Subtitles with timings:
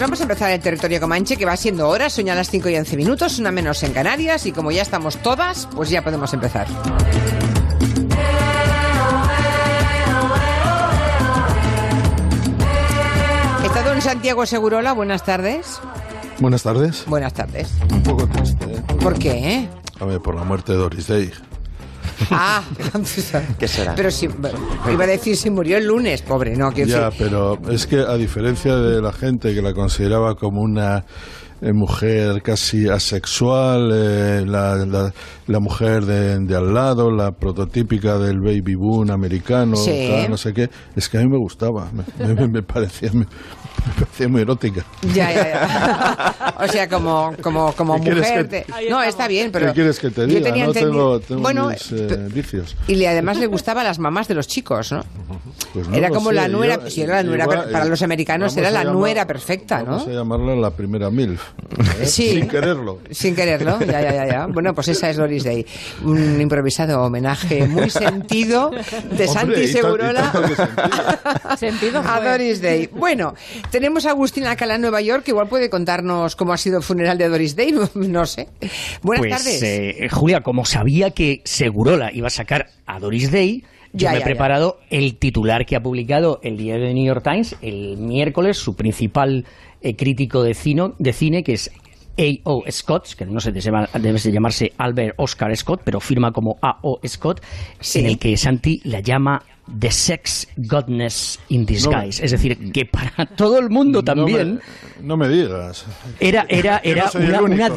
[0.00, 2.70] Pues vamos a empezar el territorio Comanche, que va siendo hora, son ya las 5
[2.70, 6.32] y 11 minutos, una menos en Canarias, y como ya estamos todas, pues ya podemos
[6.32, 6.66] empezar.
[13.62, 15.78] Está don Santiago Segurola, buenas tardes.
[16.38, 17.04] Buenas tardes.
[17.06, 17.68] Buenas tardes.
[17.92, 18.82] Un poco triste, ¿eh?
[19.02, 19.68] ¿Por qué?
[20.00, 21.30] A ver, por la muerte de Doris Day.
[22.30, 22.62] Ah,
[23.58, 23.94] ¿Qué será?
[23.94, 24.26] Pero si,
[24.92, 28.14] iba a decir si murió el lunes, pobre, no, que Ya, pero es que a
[28.16, 31.04] diferencia de la gente que la consideraba como una
[31.62, 35.12] eh, mujer casi asexual, eh, la, la-
[35.46, 40.06] la mujer de, de al lado, la prototípica del baby boom americano, Sí.
[40.08, 43.26] tal, no sé qué, es que a mí me gustaba, me, me- me parecía, me,
[43.86, 44.84] me parecía muy erótica.
[45.14, 46.54] Ya, ya, ya.
[46.60, 48.66] O sea, como, como, como ¿Qué quieres mujer.
[48.90, 49.66] No, está bien, pero.
[49.68, 50.42] ¿Qué quieres que te yo diga?
[50.42, 52.76] tenía No entendi- tengo, tengo bueno, mis eh, vicios.
[52.86, 55.04] y le, además le gustaba a las mamás de los chicos, ¿no?
[55.72, 57.84] Pues no era como sé, la nuera, yo- si era la nuera, igual, per- para
[57.84, 59.92] eh, los americanos era la llamar- nuera perfecta, ¿no?
[59.92, 61.40] Vamos a llamarla la primera MILF.
[62.00, 62.06] ¿eh?
[62.06, 62.30] Sí.
[62.30, 62.98] Sin quererlo.
[63.10, 64.46] Sin quererlo, ya, ya, ya, ya.
[64.46, 65.64] Bueno, pues esa es Doris Day.
[66.04, 68.70] Un improvisado homenaje muy sentido
[69.10, 71.56] de Santi Hombre, y Segurola sentido.
[71.56, 72.20] Sentido a.
[72.20, 72.88] Doris Day.
[72.92, 73.34] Bueno,
[73.70, 76.82] tenemos a Agustina Alcalá en Nueva York, que igual puede contarnos cómo ha sido el
[76.82, 78.48] funeral de Doris Day, no sé.
[79.02, 79.62] Buenas pues, tardes.
[79.62, 84.18] eh, Julia, como sabía que Segurola iba a sacar a Doris Day, yo Ya, me
[84.18, 87.96] ya, he preparado el titular que ha publicado el diario de New York Times el
[87.96, 89.44] miércoles, su principal
[89.82, 91.70] eh, crítico de cine, de cine, que es
[92.18, 92.64] A.O.
[92.70, 96.58] Scott, que no sé, debe llama- debe de llamarse Albert Oscar Scott, pero firma como
[96.60, 97.00] A.O.
[97.06, 97.40] Scott,
[97.80, 98.00] Sí.
[98.00, 99.42] en el que Santi la llama
[99.78, 102.24] The Sex Godness in Disguise.
[102.24, 104.54] es decir, que para todo el mundo también...
[104.56, 104.60] No
[105.00, 105.86] me, no me digas.
[106.18, 106.80] Era, era,
[107.14, 107.70] no era una,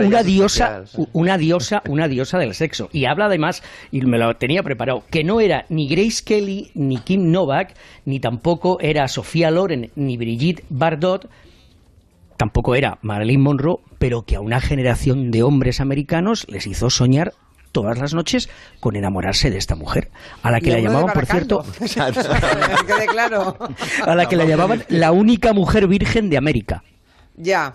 [0.00, 2.88] una- diosa, una diosa, una diosa del sexo.
[2.92, 6.98] Y habla además, y me lo tenía preparado, que no era ni Grace Kelly, ni
[6.98, 7.74] Kim Novak,
[8.04, 11.28] ni tampoco era Sofía Loren, ni Brigitte Bardot,
[12.36, 17.32] tampoco era Marilyn Monroe, pero que a una generación de hombres americanos les hizo soñar
[17.72, 18.48] todas las noches
[18.80, 20.10] con enamorarse de esta mujer,
[20.42, 21.64] a la que la llamaban, por cierto,
[24.04, 26.82] a la que la llamaban la única mujer virgen de América.
[27.40, 27.74] Ya.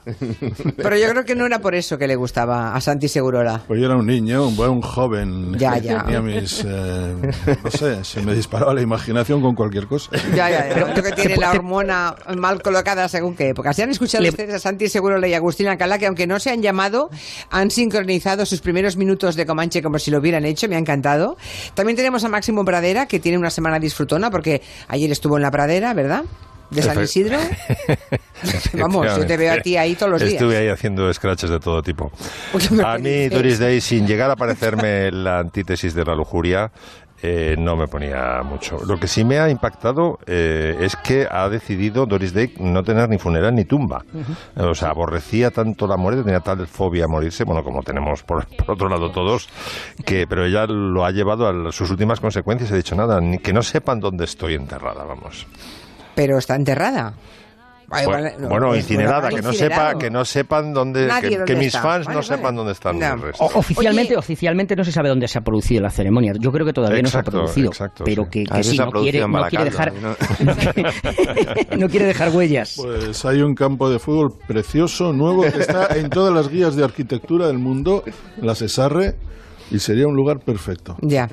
[0.76, 3.62] Pero yo creo que no era por eso que le gustaba a Santi Segurola.
[3.66, 5.58] Pues yo era un niño, un buen joven.
[5.58, 6.04] Ya, que ya.
[6.06, 6.64] Tenía mis.
[6.68, 7.16] eh,
[7.64, 10.12] no sé, se me disparaba la imaginación con cualquier cosa.
[10.36, 10.74] Ya, ya, ya.
[10.94, 13.72] Creo que tiene la hormona mal colocada según qué época.
[13.74, 16.40] Si han escuchado Le- ustedes a Santi Segurola y a Agustín Alcalá, que aunque no
[16.40, 17.10] se han llamado,
[17.50, 21.38] han sincronizado sus primeros minutos de Comanche como si lo hubieran hecho, me ha encantado.
[21.74, 25.52] También tenemos a Máximo Pradera, que tiene una semana disfrutona, porque ayer estuvo en la
[25.52, 26.24] pradera, ¿verdad?
[26.74, 27.38] De San Isidro.
[28.74, 30.34] Vamos, yo te veo a ti ahí todos los días.
[30.34, 32.12] Estuve ahí haciendo scratches de todo tipo.
[32.84, 36.72] A mí, Doris Day, sin llegar a parecerme la antítesis de la lujuria,
[37.22, 38.80] eh, no me ponía mucho.
[38.86, 43.08] Lo que sí me ha impactado eh, es que ha decidido Doris Day no tener
[43.08, 44.04] ni funeral ni tumba.
[44.58, 48.46] O sea, aborrecía tanto la muerte, tenía tal fobia a morirse, bueno, como tenemos por,
[48.48, 49.48] por otro lado todos,
[50.06, 52.70] que pero ella lo ha llevado a sus últimas consecuencias.
[52.72, 55.48] He dicho nada, ni que no sepan dónde estoy enterrada, vamos.
[56.16, 57.14] Pero está enterrada.
[57.96, 59.88] Ay, Bueno, no, incinerada, que no incinerado.
[59.90, 61.82] sepa, que no sepan dónde, Nadie que, dónde que mis está.
[61.84, 62.36] fans Vale, no vale.
[62.38, 63.14] sepan dónde están No.
[63.14, 63.44] el resto.
[63.44, 64.18] O- oficialmente, Oye.
[64.18, 66.34] oficialmente no se sabe dónde se ha producido la ceremonia.
[66.40, 68.30] Yo creo que todavía no se Exacto, ha producido, exacto, pero sí.
[68.32, 72.30] que, A que sí, no quiere, no quiere dejar, Baracaldo, no quiere- no quiere dejar
[72.32, 72.74] huellas.
[72.78, 76.84] Pues hay un campo de fútbol precioso, nuevo, que está en todas las guías de
[76.86, 78.04] arquitectura del mundo,
[78.42, 79.14] la Cesarre,
[79.70, 80.98] y sería un lugar perfecto.
[81.02, 81.30] Ya.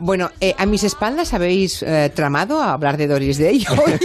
[0.00, 3.98] Bueno, eh, a mis espaldas habéis eh, tramado a hablar de Doris Day hoy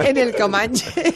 [0.06, 1.14] en el Comanche,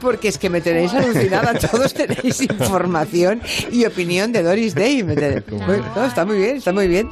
[0.00, 1.54] porque es que me tenéis alucinada.
[1.54, 3.40] Todos tenéis información
[3.72, 5.02] y opinión de Doris Day.
[5.02, 7.08] Me tenéis- Bueno, no, está muy bien, está muy bien.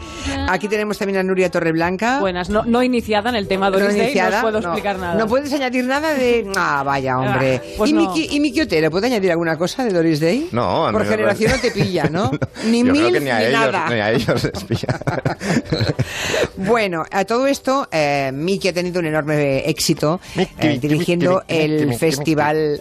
[0.49, 2.21] Aquí tenemos también a Nuria Torreblanca.
[2.21, 4.31] Buenas, no, no iniciada en el tema no Doris Day, iniciada.
[4.31, 4.69] no os puedo No.
[4.69, 5.15] explicar nada.
[5.15, 6.47] No puedes añadir nada de.
[6.57, 7.61] Ah, vaya, hombre.
[7.63, 8.01] Ah, pues ¿Y, no.
[8.15, 10.49] Miki, ¿Y Miki Otero puede añadir alguna cosa de Doris Day?
[10.53, 12.31] No, Por generación no te pilla, ¿no?
[12.67, 13.89] Ni Yo mil creo que ni a ellos, nada.
[13.91, 14.99] ni a ellos les pilla.
[16.57, 22.81] Bueno, a todo esto, eh, Miki ha tenido un enorme éxito eh, dirigiendo el festival.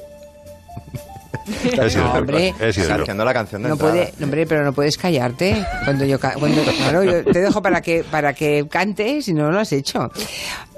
[1.96, 2.54] No, hombre.
[2.60, 5.66] Haciendo la canción de No puede, no, hombre, pero no puedes callarte.
[5.86, 9.50] Cuando yo, ca- cuando, claro, yo te dejo para que para que cantes y no
[9.50, 10.12] lo has hecho.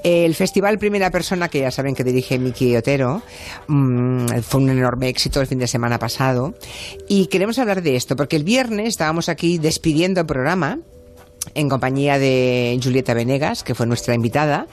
[0.04, 3.24] El festival Primera Persona, que ya saben que dirige Miki Otero,
[3.68, 6.54] mm, fue un enorme éxito el fin de semana pasado.
[7.08, 10.78] Y queremos hablar de esto, porque el viernes estábamos aquí despidiendo el programa
[11.56, 14.68] en compañía de Julieta Venegas, que fue nuestra invitada,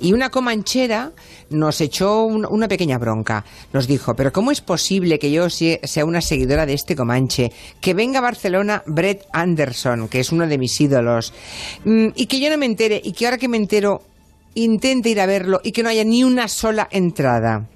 [0.00, 1.12] y una comanchera
[1.50, 3.44] nos echó un- una pequeña bronca.
[3.72, 7.52] Nos dijo, pero ¿cómo es posible que yo sea una seguidora de este comanche?
[7.80, 11.32] Que venga a Barcelona Brett Anderson, que es uno de mis ídolos,
[11.84, 14.02] mm, y que yo no me entere, y que ahora que me entero,
[14.54, 17.66] intente ir a verlo y que no haya ni una sola entrada.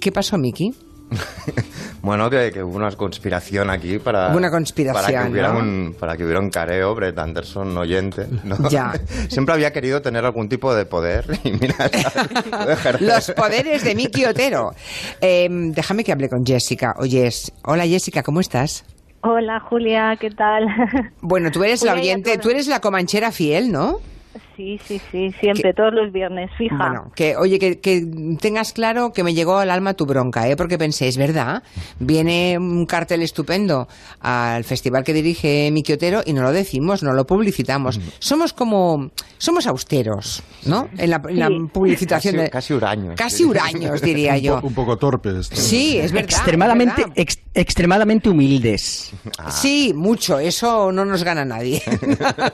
[0.00, 0.72] ¿Qué pasó, Miki?
[2.02, 4.30] Bueno, que, que hubo una conspiración aquí para...
[4.30, 5.58] Hubo una conspiración, para que hubiera ¿no?
[5.60, 8.68] un Para que hubiera un careo, Brett Anderson oyente, ¿no?
[8.68, 8.92] Ya.
[9.28, 11.76] Siempre había querido tener algún tipo de poder y mira.
[13.00, 14.72] Los poderes de Miki Otero.
[15.20, 16.96] Eh, déjame que hable con Jessica.
[16.98, 18.84] Oyes, hola Jessica, ¿cómo estás?
[19.20, 20.66] Hola Julia, ¿qué tal?
[21.20, 24.00] Bueno, tú eres la Julia, oyente, tú eres la comanchera fiel, ¿no?
[24.56, 26.76] Sí, sí, sí, siempre, todos los viernes, fija.
[26.76, 28.04] Bueno, que oye, que, que
[28.40, 30.56] tengas claro que me llegó al alma tu bronca, ¿eh?
[30.56, 31.62] Porque pensé, es verdad,
[31.98, 33.88] viene un cartel estupendo
[34.20, 37.98] al festival que dirige Miki Otero y no lo decimos, no lo publicitamos.
[38.18, 40.88] Somos como, somos austeros, ¿no?
[40.98, 41.58] En la, en la Sí.
[41.72, 42.50] publicitación Casi- de...
[42.50, 43.14] casi huraños.
[43.16, 44.60] Casi huraños, diría Un, yo.
[44.60, 45.46] po- un poco torpes.
[45.52, 46.30] Sí, es verdad.
[46.30, 47.12] extremadamente, es verdad.
[47.16, 49.12] ex- extremadamente humildes.
[49.50, 51.82] Sí, mucho, eso no nos gana nadie.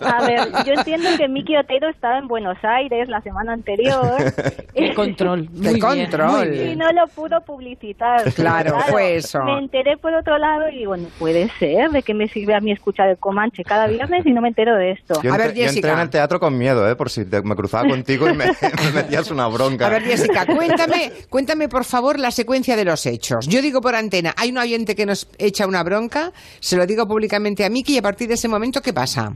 [0.01, 4.17] A ver, yo entiendo que Miki Otero estaba en Buenos Aires la semana anterior
[4.75, 5.49] El control.
[5.63, 6.55] Qué Muy control.
[6.55, 8.33] y no lo pudo publicitar.
[8.39, 9.43] Claro, fue eso.
[9.43, 12.71] Me enteré por otro lado y bueno, puede ser de que me sirve a mí
[12.71, 15.21] escuchar el Comanche cada viernes y no me entero de esto.
[15.23, 15.93] Yo, A ver, entré, yo entré Jessica.
[15.95, 16.95] en el teatro con miedo, ¿eh?
[16.95, 19.87] Por si te- me cruzaba contigo y me, me metías una bronca.
[19.87, 23.47] A ver, Jessica, cuéntame, cuéntame por favor la secuencia de los hechos.
[23.49, 26.31] Yo digo por antena, hay un oyente que nos echa una bronca,
[26.61, 29.33] se lo digo públicamente a Miki y a partir de ese momento, ¿qué pasa?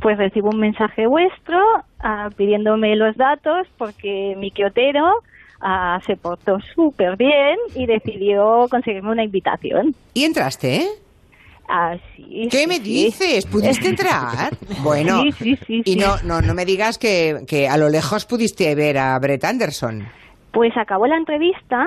[0.00, 1.58] Pues recibo un mensaje vuestro
[2.00, 5.22] ah, pidiéndome los datos porque Miki Otero
[5.60, 9.94] ah, se portó súper bien y decidió conseguirme una invitación.
[10.14, 10.88] Y entraste, ¿eh?
[11.68, 12.82] Ah, sí, ¿Qué sí, me sí.
[12.82, 13.46] dices?
[13.46, 14.50] ¿Pudiste entrar?
[14.82, 15.22] Bueno,
[15.68, 19.44] y no, no, no me digas que, que a lo lejos pudiste ver a Brett
[19.44, 20.08] Anderson.
[20.52, 21.86] Pues acabó la entrevista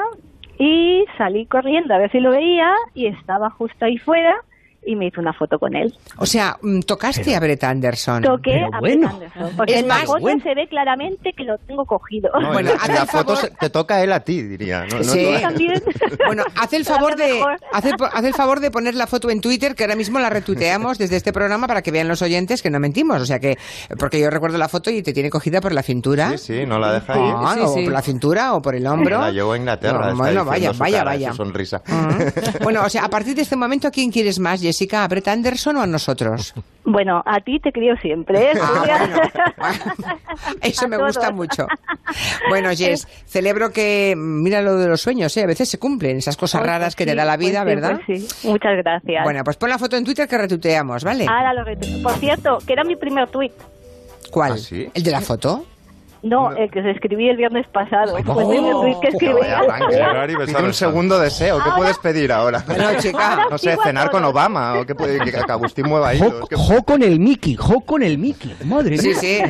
[0.60, 4.36] y salí corriendo a ver si lo veía y estaba justo ahí fuera
[4.86, 5.94] y me hizo una foto con él.
[6.18, 8.22] O sea, mm, tocaste a Brett Anderson.
[8.24, 9.08] Toqué pero a bueno.
[9.18, 10.44] Brett Anderson, porque Es en la más, bueno.
[10.44, 12.30] se ve claramente que lo tengo cogido.
[12.40, 14.86] No, Bueno, en en la foto se- te toca él a ti, diría.
[14.86, 15.34] No, no Sí.
[15.36, 15.82] a- También.
[16.26, 17.42] Bueno, haz el favor de
[17.72, 20.30] haz el, haz el favor de poner la foto en Twitter que ahora mismo la
[20.30, 23.58] retuiteamos desde este programa para que vean los oyentes que no mentimos, o sea que
[24.00, 26.32] porque yo recuerdo la foto y te tiene cogida por la cintura.
[26.38, 27.14] Sí, sí, no la deja.
[27.16, 27.84] Ah, Sí, o sí.
[27.84, 29.20] por la cintura o por el hombro.
[29.20, 30.12] La llevó a Inglaterra.
[30.12, 31.34] No, bueno, vaya, vaya, cara, vaya.
[31.34, 31.82] sonrisa.
[31.88, 32.24] Ujú.
[32.64, 35.04] Bueno, o sea, a partir de este momento, ¿a quién quieres más, Jessica?
[35.04, 36.54] ¿A Brett Anderson o a nosotros?
[36.86, 38.52] Bueno, a ti te crío siempre.
[38.52, 38.84] ¿eh, Ah,
[39.58, 39.78] bueno.
[40.62, 41.34] Eso A me gusta todos.
[41.34, 41.66] mucho.
[42.50, 45.44] Bueno, Jess, celebro que, mira lo de los sueños, ¿eh?
[45.44, 47.60] a veces se cumplen esas cosas Pues raras que te sí, da la pues vida,
[47.62, 48.02] sí, ¿verdad?
[48.06, 48.48] pues sí.
[48.50, 49.24] Muchas gracias.
[49.24, 51.26] Bueno, pues pon la foto en Twitter que retuiteamos, ¿vale?
[51.26, 53.54] Ahora lo retu- Por cierto, que era mi primer tuit.
[54.30, 54.52] ¿Cuál?
[54.52, 54.90] ¿Ah, sí?
[54.94, 55.66] ¿El de la foto?
[56.24, 58.18] No, el que se escribí el viernes pasado.
[58.18, 58.32] El que
[59.10, 59.34] escribí.
[60.46, 61.60] Pide un segundo deseo.
[61.64, 62.64] ¿Qué puedes pedir ahora?
[62.74, 63.46] Bueno, chica.
[63.50, 64.24] No sé, cenar con.
[64.24, 66.34] Obama o que, puede, que Agustín mueva hilos.
[66.42, 68.56] Jo, que- jo con el Mickey, jo con el Mickey.
[68.64, 69.18] Madre Sí, mía.
[69.20, 69.42] sí.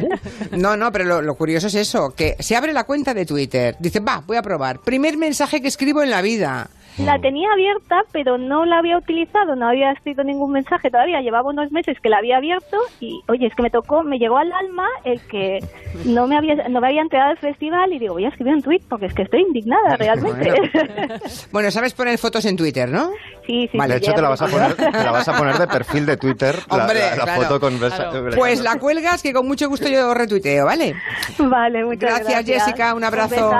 [0.58, 3.76] No, no, pero lo, lo curioso es eso, que se abre la cuenta de Twitter.
[3.80, 4.80] Dice, va, voy a probar.
[4.80, 6.68] Primer mensaje que escribo en la vida.
[7.00, 11.22] La tenía abierta, pero no la había utilizado, no había escrito ningún mensaje todavía.
[11.22, 14.38] Llevaba unos meses que la había abierto y, oye, es que me tocó, me llegó
[14.38, 15.60] al alma el que
[16.06, 18.62] no me había, no me había enterado del festival y digo, voy a escribir un
[18.62, 20.52] tweet porque es que estoy indignada realmente.
[21.52, 23.10] Bueno, sabes poner fotos en Twitter, ¿no?
[23.46, 25.38] sí, sí, Vale, de sí, hecho, te la, vas a poner, te la vas a
[25.38, 26.56] poner de perfil de Twitter.
[26.70, 27.42] la- Hombre, la, la claro.
[27.42, 28.26] foto con Claro.
[28.36, 30.96] Pues la cuelgas que con mucho gusto yo retuiteo, ¿vale?
[31.40, 32.64] Vale, muchas Gracias, gracias.
[32.66, 33.52] Jessica, un abrazo.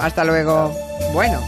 [0.00, 0.70] Hasta luego.
[1.12, 1.38] Bueno.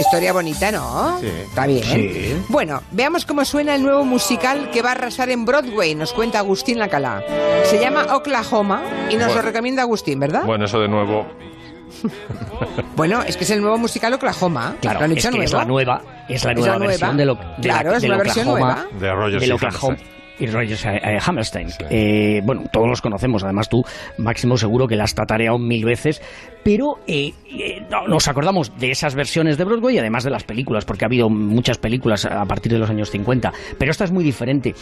[0.00, 1.18] Historia bonita, ¿no?
[1.20, 1.26] Sí.
[1.26, 1.82] Está bien.
[1.84, 2.36] Sí.
[2.48, 6.38] Bueno, veamos cómo suena el nuevo musical que va a arrasar en Broadway, nos cuenta
[6.38, 7.22] Agustín Lacalá.
[7.64, 10.42] Se llama Oklahoma y nos lo recomienda Agustín, ¿verdad?
[10.44, 11.26] Bueno, eso de nuevo.
[12.96, 14.74] Bueno, es que es el nuevo musical Oklahoma.
[14.80, 17.16] Claro, es que es la nueva, es la Es nueva la versión nueva.
[17.16, 19.30] de lo de Claro, la- es del una versión Oklahoma, nueva.
[19.40, 19.96] De y Oklahoma.
[20.40, 21.68] Y Rogers eh, eh, Hammerstein.
[21.90, 23.82] Eh, bueno, todos los conocemos, además tú,
[24.18, 26.20] Máximo, seguro que la has tatareado mil veces,
[26.64, 27.32] pero eh,
[27.90, 31.08] no, nos acordamos de esas versiones de Broadway y además de las películas, porque ha
[31.08, 34.74] habido muchas películas a partir de los años 50, pero esta es muy diferente.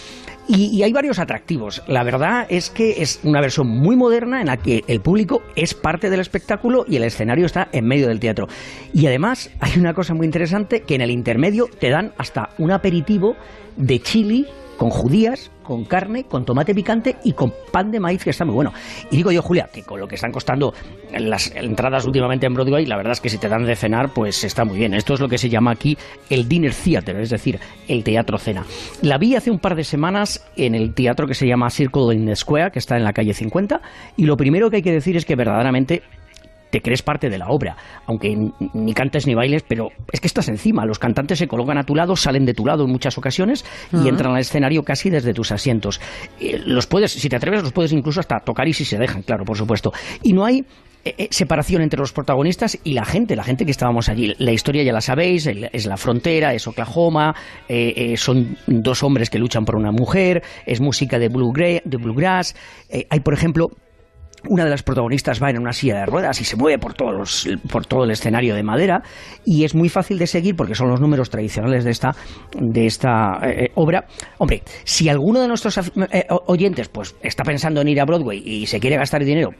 [0.49, 1.83] Y, y hay varios atractivos.
[1.87, 5.75] La verdad es que es una versión muy moderna en la que el público es
[5.75, 8.47] parte del espectáculo y el escenario está en medio del teatro.
[8.95, 12.71] Y además hay una cosa muy interesante que en el intermedio te dan hasta un
[12.71, 13.37] aperitivo
[13.77, 14.47] de chili
[14.79, 18.55] con judías, con carne, con tomate picante y con pan de maíz que está muy
[18.55, 18.73] bueno.
[19.11, 20.73] Y digo yo, Julia, que con lo que están costando
[21.13, 24.45] las entradas últimamente en Broadway, la verdad es que si te dan de cenar, pues
[24.45, 24.95] está muy bien.
[24.95, 25.99] Esto es lo que se llama aquí
[26.31, 27.59] el dinner theater, es decir,
[27.89, 28.65] el teatro cena.
[29.03, 32.25] La vi hace un par de semanas en el teatro que se llama Circle in
[32.25, 33.83] the Square, que está en la calle 50,
[34.17, 36.03] y lo primero que hay que decir es que verdaderamente
[36.71, 38.37] te crees parte de la obra, aunque
[38.75, 40.85] ni cantes ni bailes, pero es que estás encima.
[40.85, 44.09] Los cantantes se colocan a tu lado, salen de tu lado en muchas ocasiones y
[44.09, 46.01] entran al escenario casi desde tus asientos.
[46.41, 49.23] Eh, los puedes, si te atreves, los puedes incluso hasta tocar y si se dejan,
[49.23, 49.93] claro, por supuesto.
[50.23, 50.65] Y no hay
[51.05, 54.35] eh, eh, separación entre los protagonistas y la gente, la gente que estábamos allí.
[54.39, 57.35] La historia ya la sabéis, es la frontera, es Oklahoma,
[58.17, 62.55] son dos hombres que luchan por una mujer, es música de, de bluegrass.
[63.11, 63.71] hay, por ejemplo,
[64.49, 67.49] una de las protagonistas va en una silla de ruedas y se mueve por, todos
[67.71, 69.03] por todo el escenario de madera
[69.45, 72.15] y es muy fácil de seguir porque son los números tradicionales de esta,
[72.59, 74.07] de esta eh, eh, obra.
[74.39, 78.67] Hombre, si alguno de nuestros eh, oyentes pues está pensando en ir a Broadway y
[78.67, 79.51] se quiere gastar dinero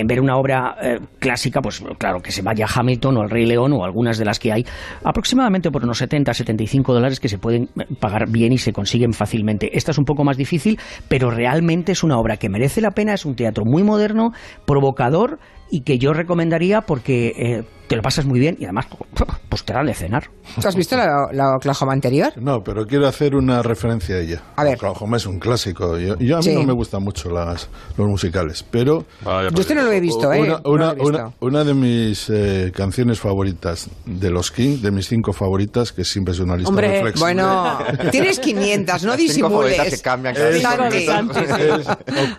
[0.00, 3.46] en ver una obra eh, clásica, pues claro, que se vaya Hamilton o al Rey
[3.46, 4.64] León o algunas de las que hay,
[5.02, 9.12] aproximadamente por unos 70, 75 dólares que se pueden eh, pagar bien y se consiguen
[9.12, 9.76] fácilmente.
[9.76, 13.14] Esta es un poco más difícil, pero realmente es una obra que merece la pena,
[13.14, 14.32] es un teatro muy moderno,
[14.66, 15.38] provocador
[15.70, 18.86] y que yo recomendaría porque eh, te lo pasas muy bien y además
[19.48, 20.24] pues te dan de cenar.
[20.60, 22.32] ¿Tú has visto la, la, Oklahoma anterior?
[22.36, 24.42] No, pero quiero hacer una referencia a ella.
[24.56, 24.76] A ver.
[24.76, 25.98] Oklahoma es un clásico.
[25.98, 29.04] Yo, a mí no me gustan mucho las, los musicales, pero...
[29.24, 30.40] yo este no lo he visto, ¿eh?
[30.64, 35.92] Una, una, una, de mis eh, canciones favoritas de los King, de mis cinco favoritas,
[35.92, 37.78] que siempre es una lista Hombre, bueno,
[38.10, 39.94] tienes 500, no disimules.
[39.94, 41.88] que cambian es, es,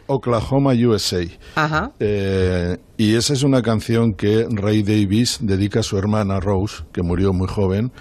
[0.08, 1.24] Oklahoma, USA.
[1.56, 1.92] Ajá.
[2.00, 7.04] Eh, y esa es una canción que Ray Davis dedica a su hermana Rose, que
[7.04, 7.92] murió muy joven,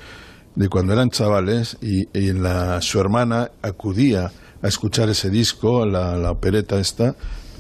[0.55, 6.31] de cuando eran chavales, y, la, su hermana acudía a escuchar ese disco, la, la
[6.31, 7.15] opereta esta,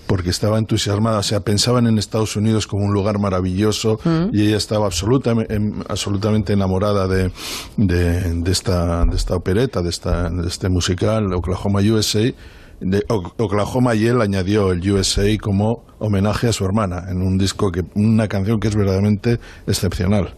[0.07, 4.28] porque estaba entusiasmada, o sea, pensaban en Estados Unidos como un lugar maravilloso mm.
[4.33, 7.33] y ella estaba absolutamente, em, absolutamente enamorada de,
[7.76, 12.33] de, esta, de esta opereta, de, esta, de este musical, Oklahoma USA,
[12.81, 17.70] de Oklahoma y él añadió el USA como homenaje a su hermana en un disco
[17.70, 20.34] que una canción que es verdaderamente excepcional.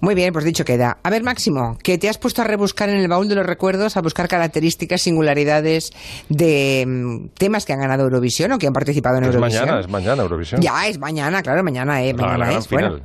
[0.00, 0.98] Muy bien, pues dicho queda.
[1.02, 3.96] A ver, Máximo, que te has puesto a rebuscar en el baúl de los recuerdos,
[3.96, 5.90] a buscar características, singularidades
[6.28, 9.62] de mm, temas que han ganado Eurovisión o que han participado en Eurovisión.
[9.62, 10.60] Es mañana, es mañana Eurovisión.
[10.60, 12.68] Ya, es mañana, claro, mañana, eh, mañana la, es.
[12.68, 13.02] Final,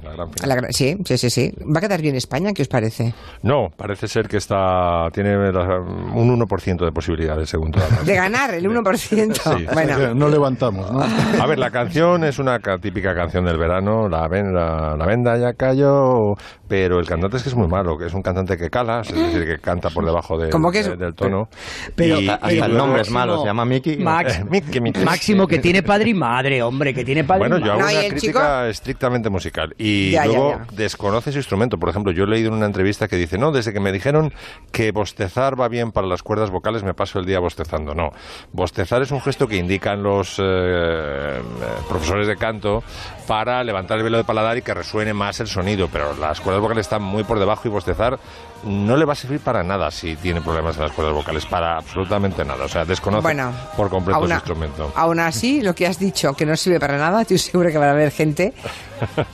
[0.70, 1.52] sí, sí, sí, sí.
[1.64, 2.54] ¿Va a quedar bien España?
[2.54, 3.14] ¿Qué os parece?
[3.42, 8.66] No, parece ser que está tiene un 1% de posibilidades, según toda De ganar el
[8.70, 9.74] 1%.
[9.74, 10.14] Bueno.
[10.14, 11.02] No levantamos, ¿no?
[11.02, 15.54] A ver, la canción es una típica canción del verano, la, venda, la venda ya
[15.54, 16.36] cayó,
[16.68, 19.14] pero el cantante es que es muy malo, que es un cantante que cala, es
[19.14, 20.52] decir, que canta por debajo del
[21.16, 21.48] tono.
[21.96, 23.98] Pero, hasta el nombre es malo, se llama Mickey.
[25.06, 28.68] Máximo, que tiene padre y madre, hombre, que tiene padre Bueno, yo hago una crítica
[28.68, 31.78] estrictamente musical y luego desconoce su instrumento.
[31.78, 34.34] Por ejemplo, yo he leído en una entrevista que dice, no, desde que me dijeron
[34.74, 37.96] que bostezar va bien para las cuerdas vocales, me paso el día bostezando.
[37.96, 38.10] No,
[38.52, 41.40] bostezar es un gesto que indican los eh,
[41.86, 42.84] profesores de canto
[43.28, 46.62] para levantar el velo de paladar y que resuene más el sonido, pero las cuerdas
[46.62, 48.20] vocales están muy por debajo y bostezar
[48.64, 51.78] no le va a servir para nada si tiene problemas en las cuerdas vocales, para
[51.78, 52.66] absolutamente nada.
[52.66, 53.36] O sea, desconoce
[53.78, 54.92] por completo su instrumento.
[54.96, 57.88] Aún así, lo que has dicho, que no sirve para nada, estoy seguro que va
[57.88, 58.54] a haber gente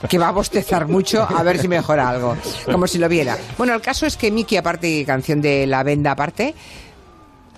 [0.10, 3.38] que va a bostezar mucho a ver si mejora algo, como si lo viera.
[3.58, 6.54] Bueno, el caso es que Miki, aparte, canción de La Venda aparte,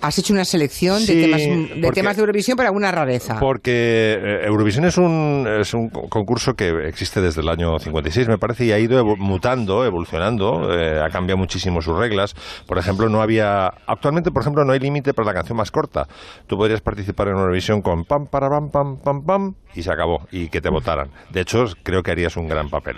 [0.00, 3.38] Has hecho una selección de, temas, de temas de Eurovisión para alguna rareza.
[3.40, 8.38] Porque eh, Eurovisión es un, es un concurso que existe desde el año 56, me
[8.38, 12.34] parece, y ha ido mutando, evolucionando, eh, ha cambiado muchísimo sus reglas.
[12.66, 13.72] Por ejemplo, no había.
[13.86, 16.06] Actualmente, por ejemplo, no hay límite para la canción más corta.
[16.46, 20.26] Tú podrías participar en Eurovisión con pam, para, pam, pam, pam, pam, y se acabó,
[20.30, 21.10] y que te votaran.
[21.30, 22.96] De hecho, creo que harías un gran papel.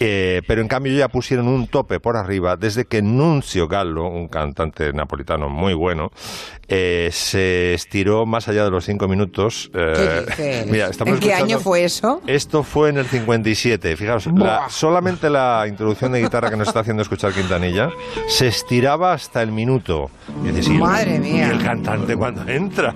[0.00, 4.28] Eh, pero en cambio, ya pusieron un tope por arriba desde que Nuncio Gallo, un
[4.28, 6.10] cantante napolitano muy bueno,
[6.68, 9.70] eh, se estiró más allá de los cinco minutos.
[9.74, 10.66] Eh,
[11.04, 12.20] ¿En qué año fue eso?
[12.26, 13.96] Esto fue en el 57.
[13.96, 14.28] Fijaos,
[14.68, 17.90] solamente la introducción de guitarra que nos está haciendo escuchar Quintanilla
[18.28, 20.10] se estiraba hasta el minuto.
[20.78, 21.48] Madre mía.
[21.48, 22.94] Y el cantante cuando entra.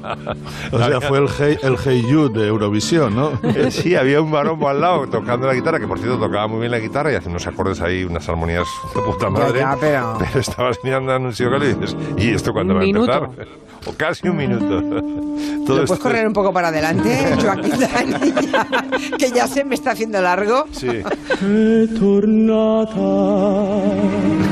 [0.72, 3.38] O sea, fue el Hey, el hey You de Eurovisión, ¿no?
[3.42, 6.60] Eh, sí, había un varón al lado tocando la guitarra, que por cierto tocaba muy
[6.60, 9.64] bien la guitarra y hace unos acordes ahí, unas armonías de puta madre.
[9.80, 10.18] pero...
[10.34, 13.29] estabas mirando a Anuncio Galo y dices, ¿y esto cuándo va a empezar?
[13.86, 14.82] o casi un minuto.
[15.66, 17.72] Todo puedes correr un poco para adelante, Joaquín
[19.18, 20.66] que ya se me está haciendo largo?
[20.72, 20.88] Sí.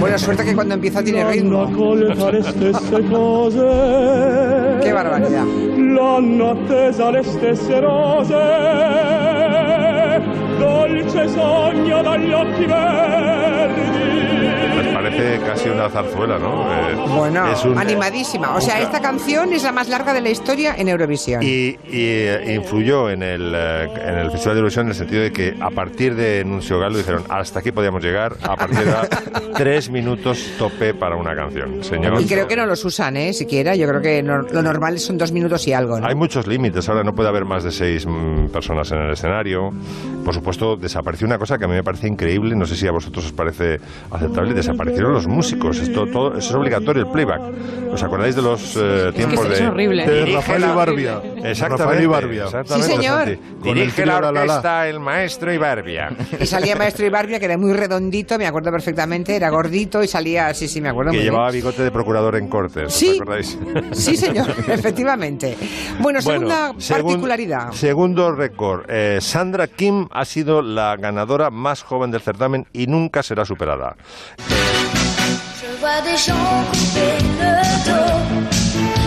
[0.01, 1.67] Buena suerte que cuando empieza tiene ritmo.
[4.83, 5.45] Qué barbaridad.
[13.69, 14.18] ¿Les parece
[15.23, 16.63] parece casi una zarzuela, ¿no?
[16.73, 18.55] Eh, Bueno, es un- animadísima.
[18.57, 21.43] O sea, esta canción es la más larga de la historia en Eurovisión.
[21.43, 25.23] Y, y, eh, influyó en el, eh, en el Festival de Eurovisión en el sentido
[25.23, 28.91] de que a partir de Nuncio Galo dijeron hasta aquí podíamos llegar, a partir de
[28.93, 29.09] ahora,
[29.57, 32.21] tres minutos tope para una canción, señor.
[32.21, 33.33] Y creo que no los usan, ¿eh?
[33.33, 33.75] Siquiera.
[33.75, 36.07] Yo creo que no- lo normal son dos minutos y algo, ¿no?
[36.07, 39.71] Hay muchos límites, ahora no puede haber más de seis mm, personas en el escenario.
[40.25, 42.93] Por supuesto, desapareció una cosa que a mí me parece increíble, no sé si a
[42.93, 43.79] vosotros os parece
[44.11, 47.41] aceptable, desaparecieron los músicos, esto, todo, eso es obligatorio el playback.
[47.93, 49.67] ¿Os acordáis de los eh, tiempos es de...
[49.67, 50.07] horrible.
[50.07, 50.63] De Dirige Rafael.
[51.45, 51.67] Exactamente.
[51.85, 52.45] Rafael Ibarvia.
[52.45, 53.25] exactamente, Sí, señor.
[53.25, 53.37] Santi.
[53.61, 54.41] Con el Dirige la La La La.
[54.43, 56.11] orquesta el maestro Ibarbia.
[56.41, 60.53] Y salía Maestro Ibarbia, que era muy redondito, me acuerdo perfectamente, era gordito y salía,
[60.55, 61.33] sí, sí, me acuerdo que muy bien.
[61.33, 63.15] llevaba bigote de procurador en cortes, ¿os Sí.
[63.17, 63.59] acordáis?
[63.93, 65.57] Sí, señor, efectivamente.
[66.01, 67.73] Bueno, segunda Bueno, segun- particularidad.
[67.73, 68.85] Segundo récord.
[68.89, 73.97] Eh, Sandra Kim ha sido la ganadora más joven del certamen y nunca será superada.
[74.49, 74.98] Je
[75.89, 77.53] vois des gens couper le
[77.89, 78.13] dos,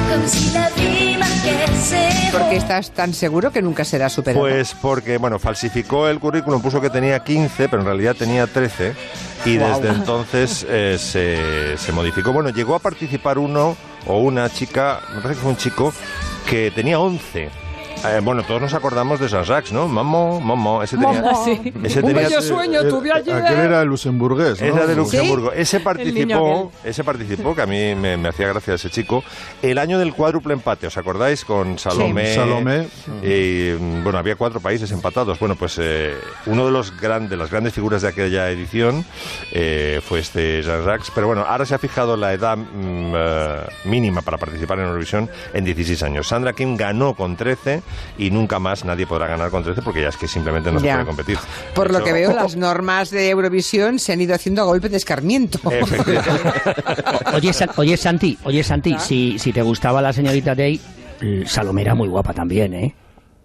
[0.09, 4.41] comme si la vie marquait ses ¿Por qué estás tan seguro que nunca será superado?
[4.41, 8.93] Pues porque, bueno, falsificó el currículum, puso que tenía 15, pero en realidad tenía 13.
[9.45, 12.31] Y desde entonces eh, se, se modificó.
[12.31, 13.75] Bueno, llegó a participar uno
[14.07, 15.93] o una chica, me parece que fue un chico,
[16.50, 17.50] que tenía 11.
[18.03, 19.88] Eh, bueno, todos nos acordamos de Jean-Jacques, ¿no?
[19.88, 21.24] Mamo, Mamo, ese tenía...
[21.24, 21.71] Ah, sí.
[21.83, 23.36] Ese Un tenía- bello sueño Eh, tuve ayer.
[23.36, 24.67] Aquel era el luxemburgués, ¿no?
[24.67, 25.51] Era de Luxemburgo.
[25.51, 29.24] Ese participó, ese participó, que a mí me, me hacía gracia ese chico,
[29.62, 31.45] el año del cuádruple empate, ¿os acordáis?
[31.45, 32.33] Con Salomé.
[32.33, 32.88] Salomé.
[33.21, 35.38] Y mm, bueno, había cuatro países empatados.
[35.38, 36.15] Bueno, pues eh,
[36.48, 39.05] uno de los grandes, las grandes figuras de aquella edición
[39.51, 41.12] eh, fue este Jean-Jacques.
[41.13, 45.29] Pero bueno, ahora se ha fijado la edad mm, eh, mínima para participar en Eurovisión
[45.53, 46.27] en 16 años.
[46.27, 47.80] Sandra Kim ganó con 13
[48.17, 50.88] y nunca más nadie podrá ganar con 13 porque ya es que simplemente no se
[50.91, 51.38] puede competir.
[51.73, 54.65] Por De lo hecho- que veo, las normas de Eurovisión se han ido haciendo a
[54.65, 55.59] golpe de escarmiento.
[57.33, 60.79] Oye, oye Santi, oye Santi, si, si te gustaba la señorita Day,
[61.21, 62.95] eh, Salomé era muy guapa también, ¿eh?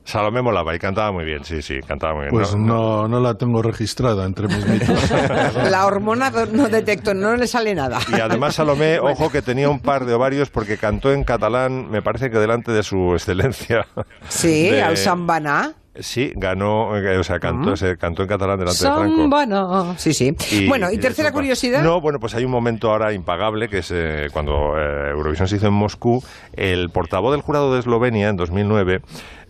[0.06, 2.30] Salomé molaba y cantaba muy bien, sí, sí, cantaba muy bien.
[2.30, 5.10] Pues no, no la tengo registrada entre mis mitos.
[5.70, 7.98] La hormona no detecto, no le sale nada.
[8.16, 12.02] Y además Salomé, ojo que tenía un par de ovarios porque cantó en catalán, me
[12.02, 13.84] parece que delante de su excelencia.
[14.28, 15.72] Sí, De- al Sambana.
[15.98, 19.16] Sí, ganó, eh, o sea, cantó, se cantó en catalán delante de Franco.
[19.16, 19.98] Sambana.
[19.98, 20.36] Sí, sí.
[20.68, 21.82] bueno, y tercera curiosidad.
[21.82, 25.56] No, bueno, pues hay un momento ahora impagable que es eh, cuando eh, Eurovisión se
[25.56, 26.22] hizo en Moscú.
[26.52, 29.00] El portavoz del jurado de Eslovenia en 2009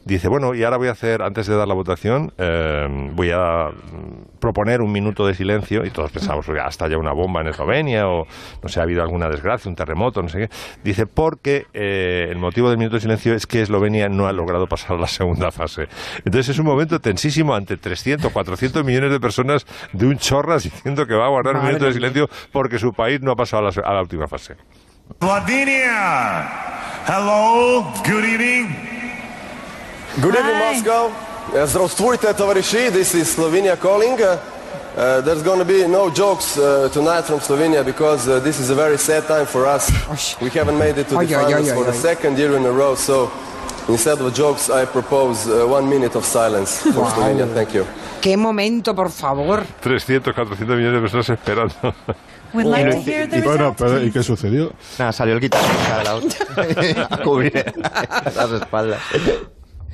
[0.06, 3.68] dice, bueno, y ahora voy a hacer, antes de dar la votación, eh, voy a
[3.70, 5.84] mm, proponer un minuto de silencio.
[5.84, 8.26] Y todos pensamos, "Oiga, hasta ya una bomba en Eslovenia o
[8.62, 10.50] no sé, ha habido alguna desgracia, un terremoto, no sé qué.
[10.84, 14.66] Dice, porque eh, el motivo del minuto de silencio es que Eslovenia no ha logrado
[14.68, 15.88] pasar a la segunda fase.
[16.18, 21.06] Entonces es un momento tensísimo ante 300, 400 millones de personas de un chorras diciendo
[21.06, 23.70] que va a guardar un minuto de silencio porque su país no ha pasado a
[23.72, 24.54] la, a la última fase.
[25.20, 26.48] Slovenia.
[27.08, 28.95] Hello, good evening.
[30.21, 31.11] Good evening, Moscow.
[31.53, 32.89] Uh, Здравствуйте, товарищи.
[32.91, 34.19] This is Slovenia calling.
[34.21, 34.37] Uh,
[34.97, 38.69] uh, there's going to be no jokes uh, tonight from Slovenia because uh, this is
[38.69, 39.89] a very sad time for us.
[40.41, 42.01] We haven't made it to Oy, the oy, oy, finals oy, for the oy.
[42.01, 42.95] second year in a row.
[42.95, 43.31] So
[43.87, 47.09] instead of jokes, I propose uh, one minute of silence for Wow.
[47.15, 47.47] Slovenia.
[47.53, 47.85] Thank you.
[48.21, 49.65] Qué momento, por favor.
[49.81, 51.73] 300, 400 millones de personas esperando.
[52.53, 54.13] We'd like to hear the Y bueno, results, pero, ¿y please.
[54.13, 54.73] qué sucedió?
[54.99, 57.07] Nada, salió el guitarrista de la otra.
[57.09, 57.73] a cubrir
[58.35, 58.99] las espaldas.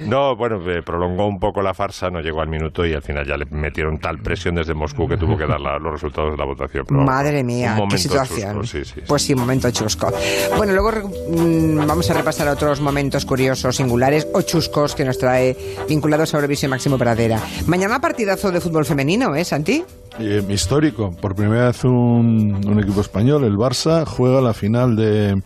[0.06, 3.26] No, bueno, eh, prolongó un poco la farsa, no llegó al minuto y al final
[3.26, 6.36] ya le metieron tal presión desde Moscú que tuvo que dar la- los resultados de
[6.38, 6.84] la votación.
[6.88, 8.60] Pero, Madre mía, un qué momento situación.
[8.60, 9.00] chusco, sí, sí, sí.
[9.06, 10.08] Pues sí, momento chusco.
[10.56, 15.18] Bueno, luego re- mm, vamos a repasar otros momentos curiosos, singulares o chuscos que nos
[15.18, 15.56] trae
[15.88, 17.40] vinculados a Eurovisión Máximo Pradera.
[17.66, 19.84] Mañana partidazo de fútbol femenino, ¿eh, Santi?
[20.18, 21.10] Eh, histórico.
[21.20, 25.40] Por primera vez un, un equipo español, el Barça, juega la final de,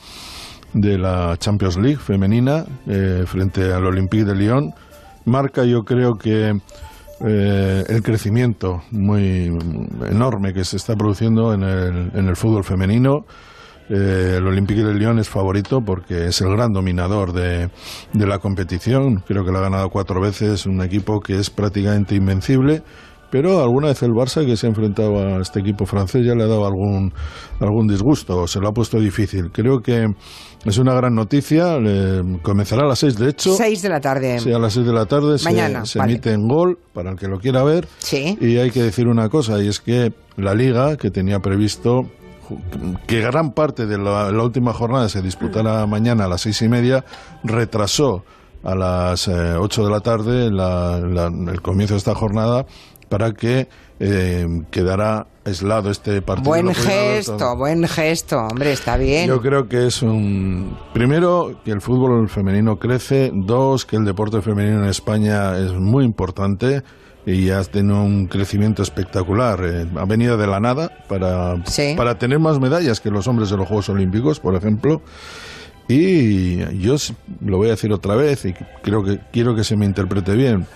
[0.76, 4.74] de la Champions League femenina eh, frente al Olympique de Lyon.
[5.24, 6.60] Marca, yo creo que
[7.26, 9.46] eh, el crecimiento muy
[10.08, 13.24] enorme que se está produciendo en el, en el fútbol femenino.
[13.88, 17.70] Eh, el Olympique de Lyon es favorito porque es el gran dominador de,
[18.12, 19.22] de la competición.
[19.26, 22.82] Creo que lo ha ganado cuatro veces, un equipo que es prácticamente invencible.
[23.36, 26.44] Pero alguna vez el Barça que se ha enfrentado a este equipo francés ya le
[26.44, 27.12] ha dado algún,
[27.60, 29.50] algún disgusto, o se lo ha puesto difícil.
[29.52, 30.06] Creo que
[30.64, 31.76] es una gran noticia.
[32.42, 33.54] comenzará a las seis, de hecho.
[33.54, 34.38] Seis de la tarde.
[34.40, 36.12] Sí, a las 6 de la tarde se- Mañana, se, vale.
[36.14, 37.86] emite en gol para el que lo quiera ver.
[37.98, 38.38] Sí.
[38.40, 42.06] Y hay que decir una cosa, y es que la liga, que tenía previsto
[43.06, 46.68] que gran parte de la, la última jornada se disputara mañana a las seis y
[46.68, 47.04] media,
[47.44, 48.24] retrasó
[48.64, 52.66] a las eh, 8 de la tarde la- la- el comienzo de esta jornada
[53.08, 53.68] para que
[54.00, 56.48] eh, quedara aislado este partido.
[56.50, 59.28] Buen gesto, buen gesto, hombre, está bien.
[59.28, 60.76] Yo creo que es un.
[60.92, 63.30] Primero, que el fútbol femenino crece.
[63.32, 66.82] Dos, que el deporte femenino en España es muy importante
[67.24, 69.60] y ha tenido un crecimiento espectacular.
[69.64, 71.94] Eh, ha venido de la nada para, Sí.
[71.96, 75.02] para tener más medallas que los hombres de los Juegos Olímpicos, por ejemplo.
[75.88, 76.96] Y yo
[77.44, 80.66] lo voy a decir otra vez y creo que quiero que se me interprete bien.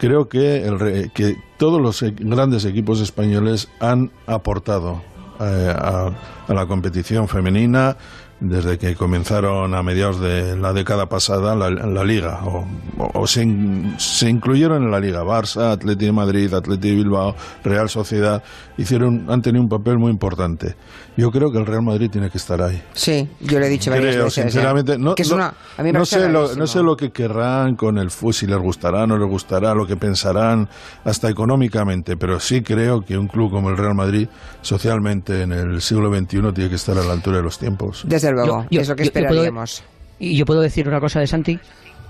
[0.00, 5.02] Creo que, el que todos los e- grandes equipos españoles han aportado
[5.38, 6.12] eh, a
[6.48, 7.96] la competición femenina
[8.40, 12.66] desde que comenzaron a mediados de la década pasada la, la liga o,
[12.98, 16.94] o- o se, in- se incluyeron en la liga Barça, Atleti de Madrid, Atleti de
[16.96, 18.42] Bilbao, Real Sociedad
[18.78, 20.74] hicieron han tenido un papel muy importante.
[21.16, 22.82] Yo creo que el Real Madrid tiene que estar ahí.
[22.94, 24.38] Sí, yo le he dicho varias veces.
[24.38, 24.42] ¿eh?
[24.44, 26.82] sinceramente, no, que es no- una, a mí me no parece sé lo, no sé
[26.82, 30.66] lo que querrán con el fútbol, si les gustará, no les gustará, lo que pensarán,
[31.04, 34.28] hasta económicamente, pero sí creo que un club como el Real Madrid,
[34.62, 38.02] socialmente en el siglo XXI, tiene que estar a la altura de los tiempos.
[38.06, 39.82] Desde luego, Yo- yo- es lo que yo- esperaríamos.
[40.18, 41.58] Y yo puedo decir una cosa de Santi.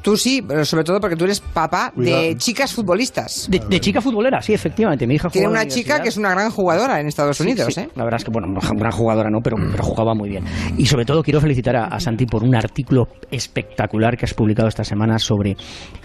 [0.03, 2.35] Tú sí, pero sobre todo porque tú eres papá de Cuidado.
[2.39, 3.47] chicas futbolistas.
[3.51, 5.07] De, de chica futbolera, sí, efectivamente.
[5.07, 7.81] Mi hija Tiene una chica que es una gran jugadora en Estados Sí, Unidos, sí.
[7.83, 7.89] ¿eh?
[7.95, 10.45] La verdad es que, bueno, no, gran jugadora no, pero, pero jugaba muy bien.
[10.79, 14.69] Y sobre todo quiero felicitar a, a Santi por un artículo espectacular que has publicado
[14.69, 15.55] esta semana sobre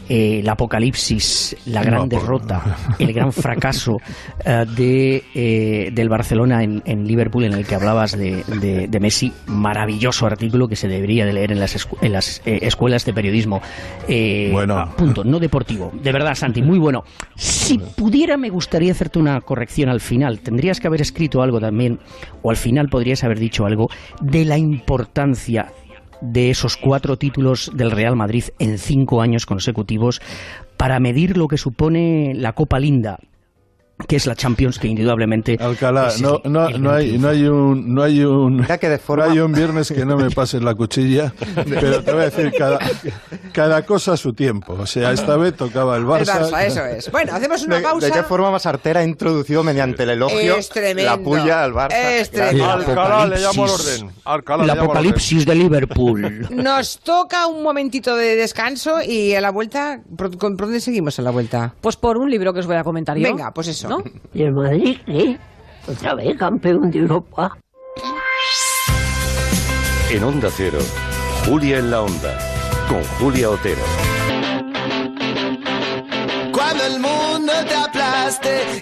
[0.10, 3.98] eh, el apocalipsis, la gran No, derrota, el gran fracaso
[4.44, 9.00] eh, de, eh, del Barcelona en, en Liverpool, en el que hablabas de, de- de
[9.00, 9.32] Messi.
[9.48, 13.13] Maravilloso artículo que se debería de leer en las, escu- en las eh, escuelas de
[13.13, 13.62] periodismo.
[14.08, 14.94] Eh, Bueno.
[14.98, 15.91] punto, no deportivo.
[16.02, 17.04] De verdad, Santi, muy bueno.
[17.36, 20.39] Si pudiera, me gustaría hacerte una corrección al final.
[20.39, 22.00] Tendrías que haber escrito algo también,
[22.41, 23.89] o al final podrías haber dicho algo,
[24.22, 25.68] de la importancia
[26.21, 30.21] de esos cuatro títulos del Real Madrid en cinco años consecutivos
[30.78, 33.19] para medir lo que supone la Copa Linda
[34.08, 37.29] que es la Champions que indudablemente Alcalá, es no, el- no, el no, hay, no
[37.29, 40.62] hay un no hay un de forma- no hay un viernes que no me pases
[40.62, 41.34] la cuchilla,
[41.69, 42.77] pero te voy a decir cada,
[43.53, 44.73] cada cosa a su tiempo.
[44.73, 46.49] O sea, esta vez tocaba el El Barça.
[46.49, 47.10] Barça, eso es.
[47.12, 48.05] Bueno, hacemos una ¿De, pausa.
[48.08, 51.03] de qué forma más artera ha introducido mediante el elogio Es tremendo.
[51.12, 51.93] la puya al Barça?
[51.95, 52.65] Es tremendo.
[52.71, 54.10] Alcalá, le llamo al orden.
[54.25, 54.91] Alcalá, llamo al orden.
[54.91, 56.47] apocalipsis de Liverpool.
[56.51, 61.17] Nos toca un momentito de descanso y a la vuelta, ¿por, con- por dónde seguimos
[61.17, 61.73] a la vuelta?
[61.81, 63.23] Pues por un libro que os voy a comentar yo.
[63.27, 63.85] Venga, pues eso.
[63.89, 64.04] ¿No?
[64.34, 65.38] ¿Y el Madrid qué?
[65.88, 67.58] Otra vez campeón de Europa.
[70.10, 70.80] En Onda Cero,
[71.45, 72.38] Julia en la Onda,
[72.88, 73.82] con Julia Otero.
[76.52, 77.76] Cuando el mundo te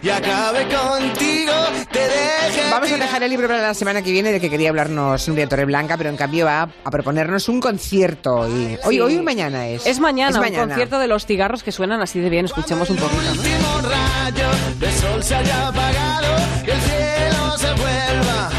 [0.02, 1.52] y acabe contigo,
[1.92, 2.72] te deje.
[2.72, 5.50] Vamos a dejar el libro para la semana que viene de que quería hablarnos Nuria
[5.50, 8.48] Torreblanca, pero en cambio va a proponernos un concierto.
[8.48, 9.00] Y hoy, Sí.
[9.02, 9.86] hoy o mañana es.
[9.86, 12.46] Es mañana, Es un concierto de los cigarros que suenan así de bien.
[12.46, 13.22] Escuchemos un poquito.
[13.22, 13.32] ¿no?
[13.32, 14.48] último rayo
[14.80, 18.50] de sol se haya apagado y el cielo se vuelva.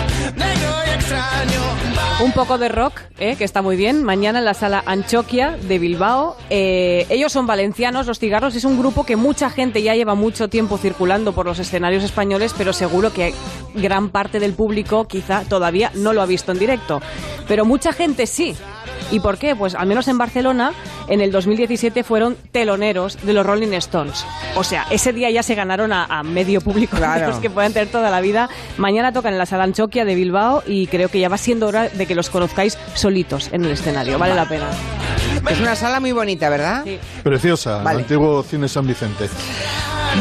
[2.21, 3.37] Un poco de rock, ¿eh?
[3.37, 4.03] que está muy bien.
[4.03, 6.37] Mañana en la sala Anchoquia de Bilbao.
[6.49, 8.55] Eh, ellos son valencianos, Los Cigarros.
[8.55, 12.55] Es un grupo que mucha gente ya lleva mucho tiempo circulando por los escenarios españoles,
[12.57, 13.35] pero seguro que
[13.75, 17.01] gran parte del público quizá todavía no lo ha visto en directo.
[17.49, 18.55] Pero mucha gente sí.
[19.15, 19.55] ¿Y por qué?
[19.55, 20.73] Pues al menos en Barcelona,
[21.09, 24.27] en el 2017 fueron teloneros de los Rolling Stones.
[24.57, 27.21] O sea, ese día ya se ganaron a, a medio público Claro.
[27.21, 28.49] de los que puedan tener toda la vida.
[28.77, 31.89] Mañana tocan en la sala Anchoquia de Bilbao y creo que ya va siendo hora
[31.89, 34.19] de que los conozcáis solitos en el escenario.
[34.19, 34.67] Vale la pena.
[35.49, 36.85] Es una sala muy bonita, ¿verdad?
[37.23, 37.99] Preciosa, Vale.
[37.99, 39.29] el antiguo cine San Vicente.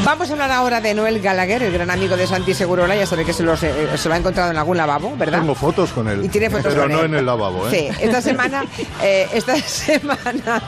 [0.03, 2.95] Vamos a hablar ahora de Noel Gallagher, el gran amigo de Santi Segurola.
[2.95, 5.39] Ya sabe que se, los, eh, se lo ha encontrado en algún lavabo, ¿verdad?
[5.39, 6.25] Tengo fotos con él.
[6.25, 7.05] Y tiene fotos pero con no él.
[7.05, 7.71] en el lavabo, ¿eh?
[7.95, 8.65] Sí, esta semana,
[9.01, 10.61] eh, esta semana,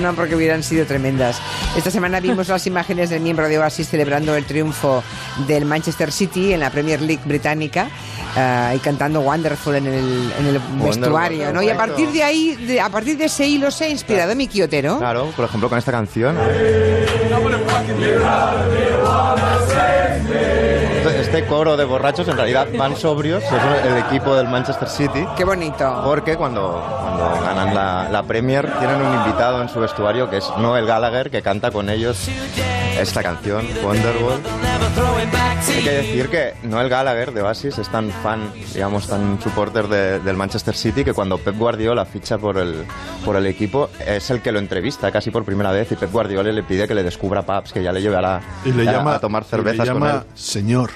[0.00, 1.40] no porque hubieran sido tremendas.
[1.76, 5.02] Esta semana vimos las imágenes del miembro de Oasis celebrando el triunfo
[5.46, 7.88] del Manchester City en la Premier League británica
[8.36, 11.62] eh, y cantando Wonderful en el, en el vestuario, ¿no?
[11.62, 14.62] Y a partir de ahí, de- a partir de ese hilo se ha inspirado Miki
[14.62, 14.98] Otero.
[14.98, 16.36] Claro, por ejemplo, con esta canción.
[21.32, 25.26] Este coro de borrachos en realidad van sobrios, es el equipo del Manchester City.
[25.34, 26.02] Qué bonito.
[26.04, 30.50] Porque cuando, cuando ganan la, la Premier tienen un invitado en su vestuario que es
[30.58, 32.28] Noel Gallagher, que canta con ellos
[32.98, 34.40] esta canción, Wonderwall.
[35.74, 40.18] Hay que decir que Noel Gallagher de Oasis es tan fan, digamos, tan supporter de-
[40.20, 42.84] del Manchester City que cuando Pep Guardiola ficha por el,
[43.24, 46.52] por el equipo es el que lo entrevista casi por primera vez y Pep Guardiola
[46.52, 49.18] le pide que le descubra pubs, que ya le la, Y le a- llama, a
[49.20, 50.22] tomar y cervezas le con llama él.
[50.34, 50.90] señor.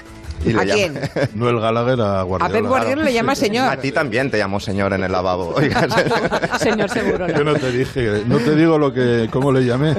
[0.45, 1.29] Y le ¿A llama- quién?
[1.35, 2.53] Noel Gallagher a A Guardiola.
[2.53, 3.69] Pep Guardiola le llama señor.
[3.69, 5.53] A ti también te llamo señor en el lavabo.
[5.55, 5.87] Oiga,
[6.59, 7.27] Señor seguro.
[7.27, 9.95] Yo no te dije, no te digo lo que, cómo le llamé.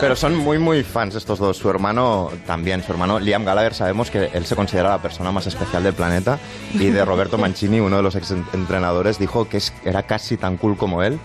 [0.00, 1.56] Pero son muy, muy fans estos dos.
[1.56, 5.46] Su hermano también, su hermano Liam Gallagher, sabemos que él se considera la persona más
[5.46, 6.38] especial del planeta.
[6.74, 10.76] Y de Roberto Mancini, uno de los ex entrenadores, dijo que era casi tan cool
[10.76, 11.18] como él.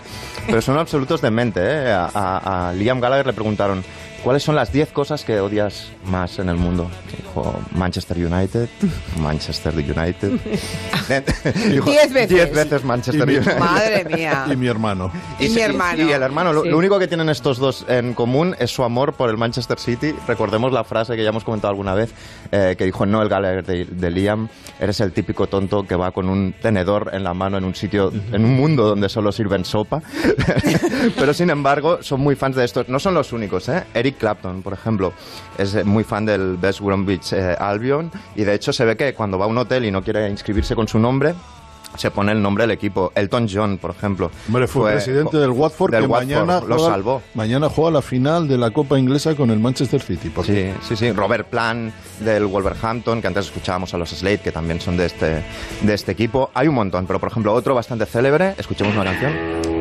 [0.46, 1.60] Pero son absolutos de mente.
[1.62, 1.92] ¿eh?
[1.92, 3.84] A, a- a Liam Gallagher le preguntaron.
[4.22, 6.88] ¿Cuáles son las 10 cosas que odias más en el mundo?
[7.16, 8.68] Dijo Manchester United,
[9.20, 10.30] Manchester United.
[11.70, 12.28] Dijo, Diez veces.
[12.28, 13.58] Diez veces Manchester Y mi- United.
[13.58, 14.46] Madre mía.
[14.52, 15.10] Y mi hermano.
[15.40, 16.04] Y mi sí, hermano.
[16.06, 16.52] Y el hermano.
[16.52, 16.68] Lo, Sí.
[16.68, 20.14] lo único que tienen estos dos en común es su amor por el Manchester City.
[20.28, 22.12] Recordemos la frase que ya hemos comentado alguna vez,
[22.52, 26.28] eh, que dijo Noel Gallagher de, de Liam, eres el típico tonto que va con
[26.28, 30.00] un tenedor en la mano en un sitio, en un mundo donde solo sirven sopa.
[31.16, 32.88] Pero sin embargo, son muy fans de estos.
[32.88, 33.82] No son los únicos, ¿eh?
[33.94, 35.12] Eric Clapton, por ejemplo,
[35.58, 39.38] es muy fan del West Bromwich eh, Albion y de hecho se ve que cuando
[39.38, 41.34] va a un hotel y no quiere inscribirse con su nombre,
[41.96, 43.12] se pone el nombre del equipo.
[43.14, 44.30] Elton John, por ejemplo.
[44.48, 47.22] Hombre, fue, presidente del Watford del que Watford, mañana lo juega, salvó.
[47.34, 50.30] Mañana juega la final de la Copa Inglesa con el Manchester City.
[50.30, 51.12] por Sí, sí, sí.
[51.12, 55.44] Robert Plant del Wolverhampton, que antes escuchábamos a los Slade, que también son de este,
[55.82, 56.50] de este equipo.
[56.54, 58.54] Hay un montón, pero por ejemplo, otro bastante célebre.
[58.58, 59.71] Escuchemos una canción.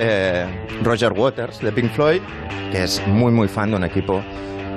[0.00, 0.46] Eh,
[0.82, 2.20] Roger Waters de Pink Floyd,
[2.70, 4.22] que es muy, muy fan de un equipo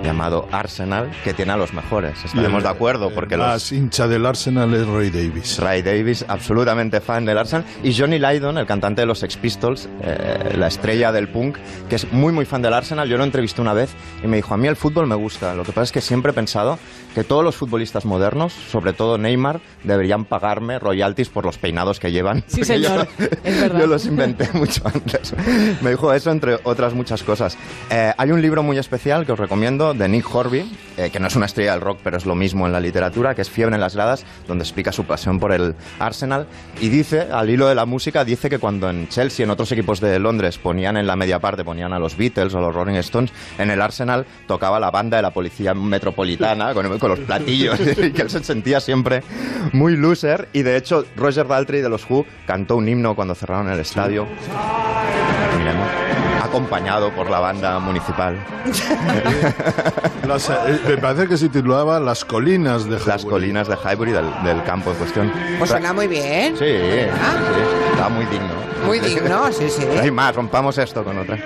[0.03, 2.23] llamado Arsenal, que tiene a los mejores.
[2.23, 5.59] Estaremos de acuerdo, porque el los, más hincha del Arsenal es Ray Davis.
[5.59, 9.89] Ray Davis, absolutamente fan del Arsenal, y Johnny Lydon, el cantante de los Sex Pistols,
[10.01, 11.57] eh, la estrella del punk,
[11.89, 13.07] que es muy muy fan del Arsenal.
[13.09, 13.89] Yo lo entrevisté una vez
[14.23, 15.53] y me dijo, a mí el fútbol me gusta.
[15.55, 16.77] Lo que pasa es que siempre he pensado
[17.15, 22.11] que todos los futbolistas modernos, sobre todo Neymar, deberían pagarme royalties por los peinados que
[22.11, 22.43] llevan.
[22.47, 23.07] Sí, yo señor.
[23.19, 23.79] lo- Es verdad.
[23.79, 25.33] Yo los inventé mucho antes.
[25.81, 27.57] Me dijo eso entre otras muchas cosas.
[27.89, 31.27] Eh, hay un libro muy especial que os recomiendo de Nick Horby, eh, que no
[31.27, 33.75] es una estrella del rock, pero es lo mismo en la literatura, que es Fiebre
[33.75, 36.47] en las gradas, donde explica su pasión por el Arsenal.
[36.79, 39.99] Y dice, al hilo de la música, dice que cuando en Chelsea, en otros equipos
[39.99, 43.31] de Londres, ponían en la media parte, ponían a los Beatles o los Rolling Stones,
[43.57, 48.21] en el Arsenal tocaba la banda de la policía metropolitana con, los platillos, y que
[48.21, 49.23] él se sentía siempre
[49.73, 50.49] muy loser.
[50.53, 54.27] Y de hecho, Roger Daltrey de los Who cantó un himno cuando cerraron el estadio.
[55.57, 56.06] Miremos.
[56.43, 58.37] Acompañado por la banda municipal.
[60.27, 64.25] Las, eh, me parece que se titulaba Las colinas de Las colinas de Highbury del,
[64.43, 65.31] del campo en cuestión.
[65.57, 66.55] Pues suena muy bien.
[66.57, 66.99] Sí, sí, sí.
[67.91, 68.53] Está muy digno.
[68.85, 69.85] Muy digno, sí, sí.
[69.93, 71.37] No hay más, rompamos esto con otra.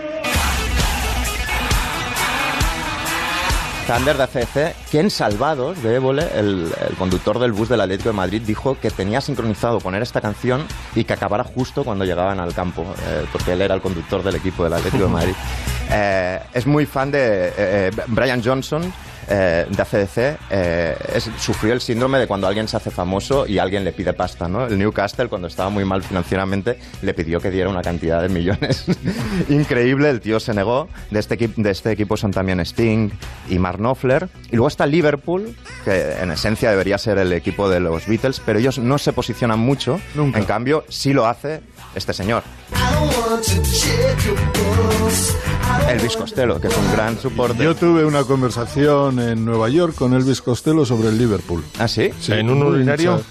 [3.88, 8.10] Thunder de ACC, que en Salvados de Évole, el, el conductor del bus del Atlético
[8.10, 10.66] de Madrid, dijo que tenía sincronizado poner esta canción
[10.96, 14.36] y que acabara justo cuando llegaban al campo, eh, porque él era el conductor del
[14.36, 15.36] equipo del Atlético de Madrid.
[15.92, 18.92] Eh, es muy fan de eh, eh, Brian Johnson.
[19.34, 23.60] eh, de ACDC eh, es- sufrió el síndrome de cuando alguien se hace famoso y
[23.60, 24.66] alguien le pide pasta, ¿no?
[24.66, 28.84] El Newcastle, cuando estaba muy mal financieramente, le pidió que diera una cantidad de millones
[29.50, 30.10] increíble.
[30.10, 30.90] El tío se negó.
[31.12, 33.10] De este, de este equipo son también Sting
[33.48, 34.28] y Mark Knopfler.
[34.52, 38.60] Y luego está Liverpool, que en esencia debería ser el equipo de los Beatles, pero
[38.60, 40.02] ellos no se posicionan mucho.
[40.36, 41.62] En cambio, sí lo hace
[41.96, 42.44] este señor.
[45.90, 47.64] Elvis Costello, que es un gran soporte.
[47.64, 51.64] Yo tuve una conversación en Nueva York con Elvis Costello sobre el Liverpool.
[51.80, 52.12] ¿Ah, sí?
[52.30, 53.22] ¿En un urinario?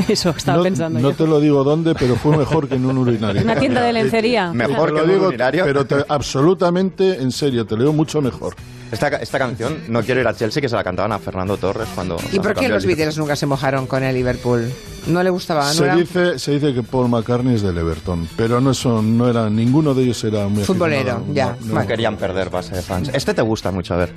[0.08, 1.16] Eso estaba no, pensando no yo.
[1.16, 3.42] te lo digo dónde, pero fue mejor que en un urinario.
[3.42, 4.52] Una tienda de lencería.
[4.52, 5.64] Mejor Te que lo un urinario.
[5.64, 8.54] Pero te- absolutamente, en serio, te leo mucho mejor.
[8.90, 11.86] Esta, esta canción, No quiero ir a Chelsea, que se la cantaban a Fernando Torres
[11.94, 12.16] cuando...
[12.32, 14.68] ¿Y por qué los Beatles nunca se mojaron con el Liverpool?
[15.06, 15.64] ¿No le gustaba?
[15.68, 19.16] ¿No Se era dice, se dice que Paul McCartney es del Everton, pero no son,
[19.16, 21.56] no era, ninguno de ellos era muy Futbolero, aficionado, ya.
[21.68, 21.80] no, no.
[21.82, 23.10] No querían perder base de fans.
[23.14, 24.12] Este te gusta mucho, a ver.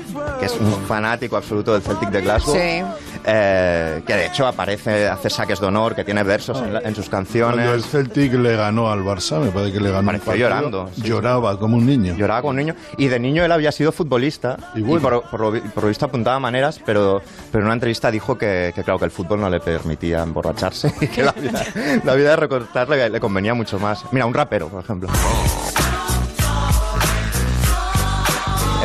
[0.00, 2.54] Stewart, que es un fanático absoluto del Celtic de Glasgow.
[2.54, 2.82] Sí.
[3.24, 6.94] eh, que de hecho aparece, hace saques de honor, que tiene versos en, la- en
[6.94, 7.86] sus Cuando el canciones.
[7.86, 11.76] Celtic le ganó al Barça, me parece que le ganó partido, llorando, sí, lloraba como
[11.76, 12.14] un niño.
[12.16, 12.74] Lloraba con un niño.
[12.96, 14.56] Y de niño él había sido futbolista.
[14.74, 15.02] Y Y, bueno.
[15.02, 18.72] por, por lo, por lo visto apuntaba maneras, pero, pero en una entrevista dijo que,
[18.74, 21.64] que, claro, que el fútbol no le permitía emborracharse y que la vida,
[22.04, 24.04] la vida de recortar le, le convenía mucho más.
[24.12, 25.08] Mira, un rapero, por ejemplo.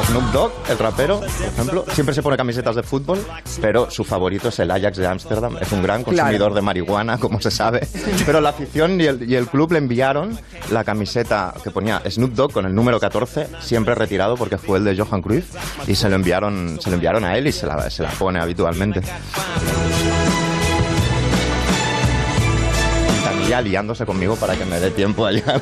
[0.08, 3.20] Snoop Dogg, el rapero, por ejemplo, siempre se pone camisetas de fútbol,
[3.60, 5.58] pero su favorito es el Ajax de Ámsterdam.
[5.60, 6.56] Es un gran consumidor Claro.
[6.56, 7.86] de marihuana, como se sabe.
[8.26, 10.38] Pero la afición y el, y el club le enviaron
[10.72, 14.86] la camiseta que ponía Snoop Dogg con el número 14, siempre retirado porque fue el
[14.86, 15.54] de Johan Cruyff,
[15.88, 18.40] y se lo enviaron, se lo enviaron a él y se la, se la pone
[18.40, 19.02] habitualmente.
[23.48, 25.62] Día liándose conmigo para que me dé tiempo a llegar.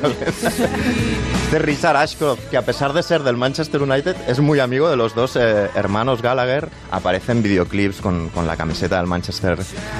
[1.44, 4.96] Este Richard Ashcroft, que a pesar de ser del Manchester United, es muy amigo de
[4.96, 6.68] los dos eh, hermanos Gallagher.
[6.90, 9.56] Aparece en videoclips con, con la camiseta del Manchester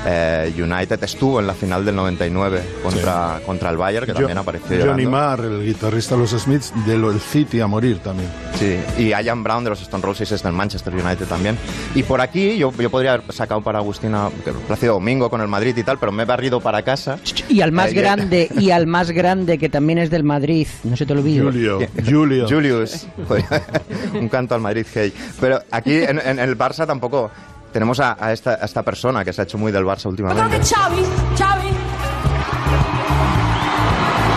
[0.06, 1.02] eh, United.
[1.04, 5.04] Estuvo en la final del 99 contra, contra el Bayern, que Jo- también apareció Johnny
[5.04, 5.10] llorando.
[5.10, 8.28] Marr, el guitarrista de los Smiths, de lo del City a morir también.
[8.58, 11.56] Sí, y Ian Brown de los Stone Roses es del Manchester United también.
[11.94, 14.30] Y por aquí yo, yo podría haber sacado para Agustina
[14.66, 17.18] Plácido Domingo con el Madrid y tal, pero me he barrido para casa.
[17.48, 21.06] Y al más grande, y al más grande que también es del Madrid, no se
[21.06, 21.42] te olvide.
[21.42, 22.46] Julio, Julio.
[22.50, 23.06] Julius.
[24.14, 25.12] Un canto al Madrid, hey.
[25.40, 27.30] Pero aquí en, en el Barça tampoco
[27.72, 30.58] tenemos a, a esta, a esta persona que se ha hecho muy del Barça últimamente.
[30.64, 31.02] Xavi,
[31.36, 31.68] Xavi.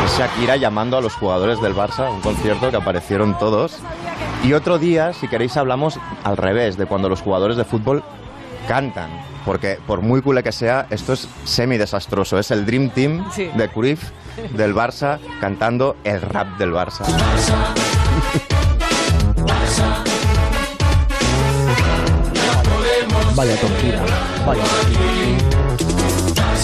[0.06, 3.78] Es Shakira llamando a los jugadores del Barça a un concierto que aparecieron todos.
[4.44, 8.04] Y otro día, si queréis, hablamos al revés, de cuando los jugadores de fútbol
[8.70, 9.10] cantan.
[9.46, 12.38] Porque por muy cool que sea, esto es semi desastroso.
[12.38, 13.50] Es el Dream Team Sí.
[13.56, 14.12] de Cruyff
[14.54, 17.04] del Barça cantando el rap del Barça.
[23.36, 24.04] Vaya tortura,
[24.46, 24.64] vaya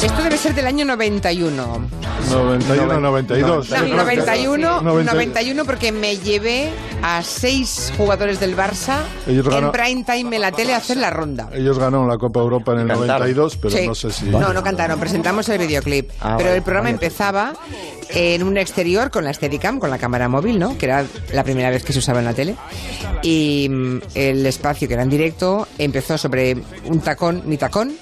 [0.06, 1.90] Esto debe ser del año 91.
[2.30, 3.70] 91, 92.
[3.72, 5.14] No, 91, 90.
[5.14, 6.70] 91 porque me llevé
[7.02, 11.10] a seis jugadores del Barça Ellos en prime time en la tele a hacer la
[11.10, 11.50] ronda.
[11.54, 13.08] Ellos ganaron la Copa Europa en el Cantaron.
[13.20, 13.88] 92, pero Sí.
[13.88, 14.26] no sé si...
[14.26, 16.12] No, no cantaron, presentamos el videoclip.
[16.22, 16.94] Ah, pero vale, el programa vale.
[16.94, 17.54] empezaba
[18.10, 20.78] en un exterior con la Steadicam, con la cámara móvil, ¿no?
[20.78, 22.56] Que era la primera vez que se usaba en la tele.
[23.24, 27.94] Y mm, el espacio, que era en directo, empezó sobre un tacón, mi tacón,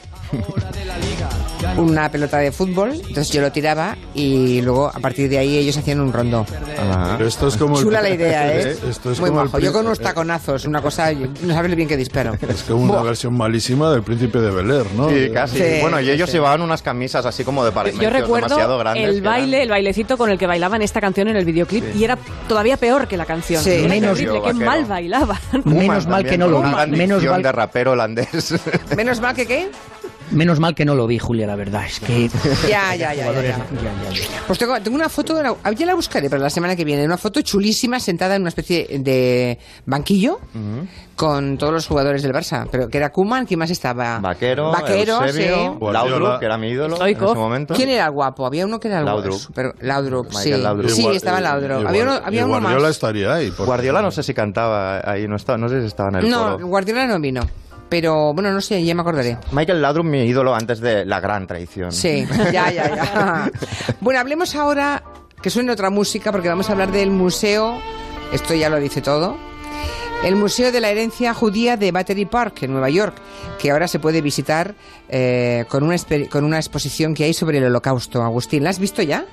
[1.77, 2.91] una pelota de fútbol.
[2.93, 6.45] Entonces yo lo tiraba y luego a partir de ahí ellos hacían un rondo.
[7.17, 8.77] Pero esto es como el- Chula la idea, ¿eh?
[8.89, 9.59] Esto es Muy como el majo.
[9.59, 12.33] Yo pri- con unos taconazos, una cosa, no sabes bien que disparo.
[12.47, 13.03] Es como una Buah.
[13.03, 15.09] versión malísima del Príncipe de Bel Air, ¿no?
[15.09, 15.57] Sí, casi.
[15.57, 16.37] Sí, bueno, y ellos sí.
[16.37, 19.03] llevaban unas camisas así como de Yo recuerdo grandes.
[19.05, 21.95] el que eran- baile, el bailecito con el que bailaban esta canción en el videoclip
[21.95, 23.63] y era todavía peor que la canción.
[23.63, 23.71] Sí.
[23.71, 24.65] Era Menos- terrible, qué Vaquero.
[24.65, 25.37] mal bailaban.
[25.65, 26.91] Menos mal que no lo vi.
[26.91, 28.53] Menos mal, de rapero holandés.
[28.95, 29.69] Menos mal que qué.
[30.33, 31.85] Menos mal que no lo vi, Julia, la verdad.
[31.85, 32.29] Es que.
[32.67, 33.65] Ya, ya, ya, ya, Jugadores- ya.
[33.81, 34.43] ya, ya, ya.
[34.47, 36.83] Pues tengo, tengo una foto, de la- ah, ya la buscaré para la semana que
[36.85, 40.39] viene, una foto chulísima sentada en una especie de banquillo
[41.15, 44.19] con todos los jugadores del Barça, pero que era Kuman, ¿quién más estaba?
[44.19, 45.77] Vaquero, Vaquero, Eusebio, sí.
[45.79, 46.09] Guardiola.
[46.19, 47.73] Laudrup, que era mi ídolo en ese momento.
[47.75, 48.45] ¿Quién era el guapo?
[48.45, 49.19] Había uno que era el guapo.
[49.19, 49.39] Laudrup.
[49.39, 50.49] Super- Laudrup, sí.
[50.51, 50.89] Laudrup.
[50.89, 51.83] Sí, estaba Laudrup.
[51.83, 52.91] y había uno, había y uno Guardiola más.
[52.91, 53.49] estaría ahí.
[53.57, 56.53] Guardiola no sé si cantaba ahí, no, estaba, no sé si estaba en el No,
[56.53, 56.67] coro.
[56.67, 57.41] Guardiola no vino.
[57.89, 59.37] Pero bueno, no sé, ya me acordaré.
[59.51, 61.91] Michael Laudrup, mi ídolo antes de la gran traición.
[61.91, 63.51] Sí, ya, ya, ya.
[64.01, 65.03] Bueno, hablemos ahora
[65.41, 67.79] que suene otra música porque vamos a hablar del museo,
[68.31, 69.37] esto ya lo dice todo,
[70.23, 73.13] el Museo de la Herencia Judía de Battery Park en Nueva York,
[73.59, 74.73] que ahora se puede visitar
[75.09, 75.97] eh, con, una,
[76.31, 78.23] con una exposición que hay sobre el holocausto.
[78.23, 79.25] Agustín, ¿la has visto ya?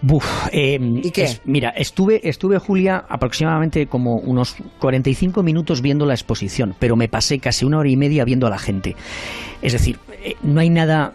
[0.00, 1.24] Buf, eh, ¿Y qué?
[1.24, 7.08] es- mira, estuve, estuve, Julia, aproximadamente como unos 45 minutos viendo la exposición, pero me
[7.08, 8.94] pasé casi una hora y media viendo a la gente.
[9.60, 11.14] Es decir, eh, no hay nada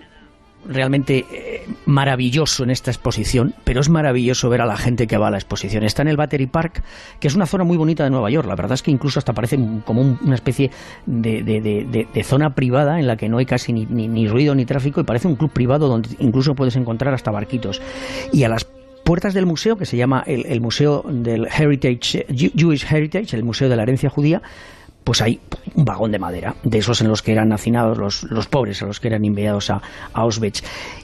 [0.67, 5.27] realmente eh, maravilloso en esta exposición, pero es maravilloso ver a la gente que va
[5.27, 5.83] a la exposición.
[5.83, 6.83] Está en el Battery Park,
[7.19, 8.47] que es una zona muy bonita de Nueva York.
[8.47, 10.71] La verdad es que incluso hasta parece como un- una especie
[11.05, 15.27] de, zona privada en la que no hay casi ni, ruido ni tráfico y parece
[15.27, 17.81] un club privado donde incluso puedes encontrar hasta barquitos.
[18.31, 18.65] Y a las
[19.03, 23.75] puertas del museo, que se llama el, Museo del Heritage, Jewish Heritage, el Museo de
[23.75, 24.41] la Herencia Judía,
[25.03, 25.39] pues hay
[25.75, 28.85] un vagón de madera, de esos en los que eran hacinados los, los pobres, a
[28.85, 29.81] los que eran enviados a, a
[30.21, 30.63] Auschwitz.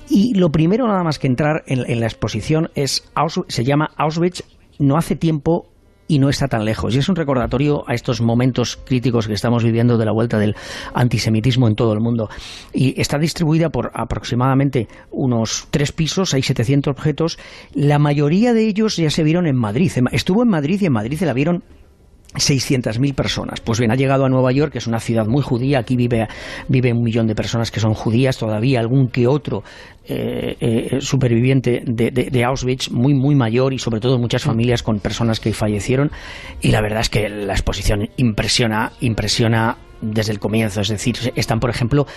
[0.09, 3.03] Y lo primero nada más que entrar en, la exposición es,
[3.47, 4.43] se llama Auschwitz
[4.79, 5.67] no hace tiempo
[6.07, 6.95] y no está tan lejos.
[6.95, 10.55] Y es un recordatorio a estos momentos críticos que estamos viviendo de la vuelta del
[10.95, 12.29] antisemitismo en todo el mundo.
[12.73, 17.37] Y está distribuida por aproximadamente unos tres pisos, hay 700 objetos.
[17.75, 19.91] La mayoría de ellos ya se vieron en Madrid.
[20.11, 21.63] Estuvo en Madrid y en Madrid se la vieron
[22.35, 23.59] 600.000 personas.
[23.61, 25.79] Pues bien, ha llegado a Nueva York, que es una ciudad muy judía.
[25.79, 26.27] Aquí vive,
[26.67, 29.63] vive un millón de personas que son judías, todavía algún que otro
[30.05, 34.83] eh, eh, superviviente de, de- de Auschwitz, muy, muy mayor y sobre todo muchas familias
[34.83, 36.11] con personas que fallecieron.
[36.61, 40.81] Y la verdad es que la exposición impresiona, impresiona desde el comienzo.
[40.81, 42.07] Es decir, están, por ejemplo,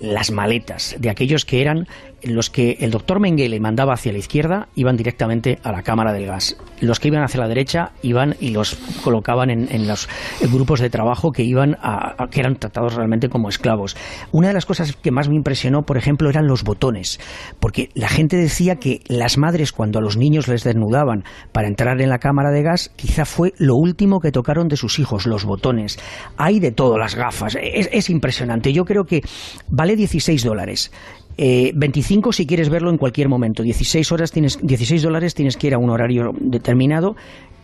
[0.00, 1.86] las maletas de aquellos que eran
[2.22, 6.26] los que el doctor Mengele mandaba hacia la izquierda iban directamente a la cámara del
[6.26, 6.56] gas.
[6.80, 10.08] Los que iban hacia la derecha iban y los colocaban en, en los
[10.52, 13.96] grupos de trabajo que iban a, que eran tratados realmente como esclavos.
[14.32, 17.20] Una de las cosas que más me impresionó, por ejemplo, eran los botones,
[17.58, 22.00] porque la gente decía que las madres cuando a los niños les desnudaban para entrar
[22.00, 25.44] en la cámara de gas, quizá fue lo último que tocaron de sus hijos, los
[25.44, 25.98] botones.
[26.36, 27.56] Hay de todo, las gafas.
[27.60, 28.72] Es, es impresionante.
[28.72, 29.22] Yo creo que
[29.68, 30.90] vale 16 dólares.
[31.36, 33.62] Eh, 25 si quieres verlo en cualquier momento.
[33.62, 37.16] 16 horas tienes, 16 dólares tienes que ir a un horario determinado.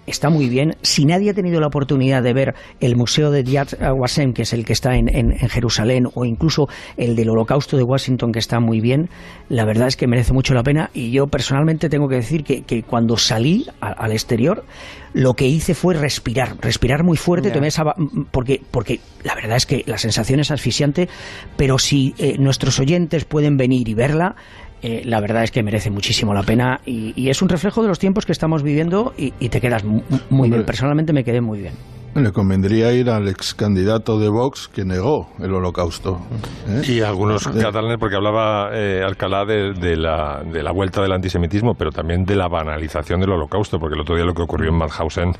[0.06, 0.76] Está muy bien.
[0.82, 4.52] Si nadie ha tenido la oportunidad de ver el Museo de Yad Vashem, que es
[4.52, 8.38] el que está en, en- en Jerusalén, o incluso el del Holocausto de Washington, que
[8.38, 9.08] está muy bien,
[9.48, 10.90] la verdad es que merece mucho la pena.
[10.94, 14.64] Y yo personalmente tengo que decir que, que cuando salí a- al exterior,
[15.12, 17.84] lo que hice fue respirar, respirar muy fuerte, tomé esa
[18.30, 21.08] porque, porque la verdad es que la sensación es asfixiante,
[21.56, 24.36] pero si eh, nuestros oyentes pueden venir y verla,
[24.82, 27.88] eh, la verdad es que merece muchísimo la pena y, y es un reflejo de
[27.88, 30.64] los tiempos que estamos viviendo y, y te quedas mu- muy bien.
[30.66, 31.74] Personalmente me quedé muy bien.
[32.16, 36.18] Le convendría ir al ex candidato de Vox que negó el holocausto.
[36.66, 36.80] ¿eh?
[36.88, 41.74] Y algunos catalanes, porque hablaba eh, Alcalá de, de la, de la vuelta del antisemitismo,
[41.78, 44.78] pero también de la banalización del holocausto, porque el otro día lo que ocurrió en
[44.78, 45.32] Mauthausen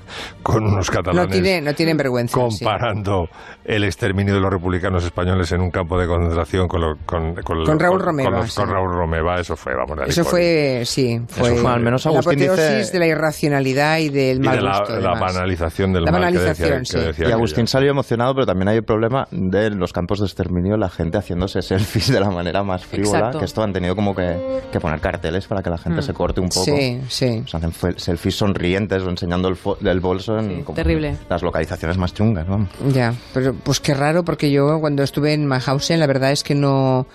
[0.43, 2.39] con unos No, catalanes tiene, no tienen vergüenza.
[2.51, 2.65] sí.
[2.65, 3.29] comparando
[3.65, 7.65] el exterminio de los republicanos españoles en un campo de concentración con, lo- con, con,
[7.65, 8.61] Con Raúl con- Romeva, con los- sí.
[8.61, 12.11] con Raúl Romeva, eso fue, vamos, la Eso fue, sí, fue, fue, al menos la
[12.13, 15.01] Agustín dice- apoteosis de la irracionalidad y del Y mal de la, gusto.
[15.01, 16.99] la banalización del La mal que banalización, que sí.
[17.29, 20.89] Y Agustín salió emocionado, pero también hay el problema de los campos de exterminio, la
[20.89, 23.39] gente haciéndose selfies de la manera más frívola, Exacto.
[23.41, 26.03] que esto han tenido como que, que poner carteles para que la gente Mm.
[26.05, 26.65] se corte un poco.
[26.65, 27.43] Sí, sí.
[27.47, 31.17] Se hacen selfies sonrientes o enseñando el, fo- el bolso en como terrible.
[31.29, 32.69] las localizaciones más chungas, vamos.
[32.93, 36.55] Ya, pero pues qué raro, porque yo cuando estuve en Mauthausen, la verdad es que
[36.55, 37.07] no.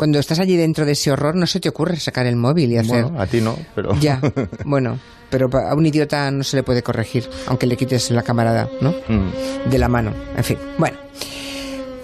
[0.00, 2.78] Cuando estás allí dentro de ese horror, no se te ocurre sacar el móvil y
[2.78, 3.02] hacer.
[3.02, 3.94] Bueno, a ti no, pero...
[4.00, 4.18] Ya,
[4.64, 4.98] bueno,
[5.28, 8.94] pero a un idiota no se le puede corregir, aunque le quites la camarada, ¿no?
[9.08, 9.68] Mm.
[9.68, 10.56] De la mano, en fin.
[10.78, 10.96] Bueno,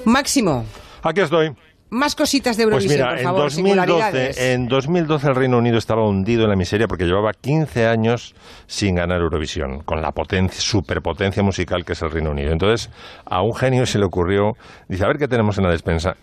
[0.04, 0.66] Máximo,
[1.02, 1.54] Aquí estoy.
[1.90, 3.56] Más cositas de Pues Eurovisión, mira, por en favor, 2012,
[3.86, 4.38] singularidades.
[4.40, 8.34] en 2012 el Reino Unido estaba hundido en la miseria porque llevaba 15 años
[8.66, 12.52] sin ganar Eurovisión, con la potencia, superpotencia musical que es el Reino Unido.
[12.52, 12.90] Entonces,
[13.24, 14.52] a un genio se le ocurrió,
[14.88, 16.16] dice, a ver qué tenemos en la despensa.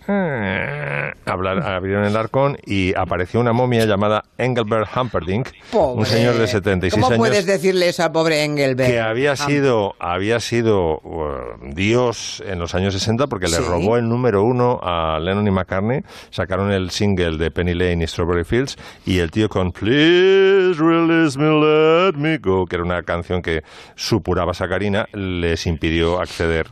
[1.26, 6.00] Hablar, abrieron el arcón y apareció una momia llamada Engelbert Humperdinck, Pobre.
[6.00, 8.90] un señor de 76 ¿Cómo años puedes decirle eso al pobre Engelbert?
[8.90, 13.64] que había sido había sido uh, Dios en los años 60 porque le Sí.
[13.66, 18.08] robó el número uno a Lennon y McCartney sacaron el single de Penny Lane y
[18.08, 23.04] Strawberry Fields y el tío con Please release me let me go que era una
[23.04, 23.64] canción que
[23.96, 26.68] supuraba Sacarina les impidió acceder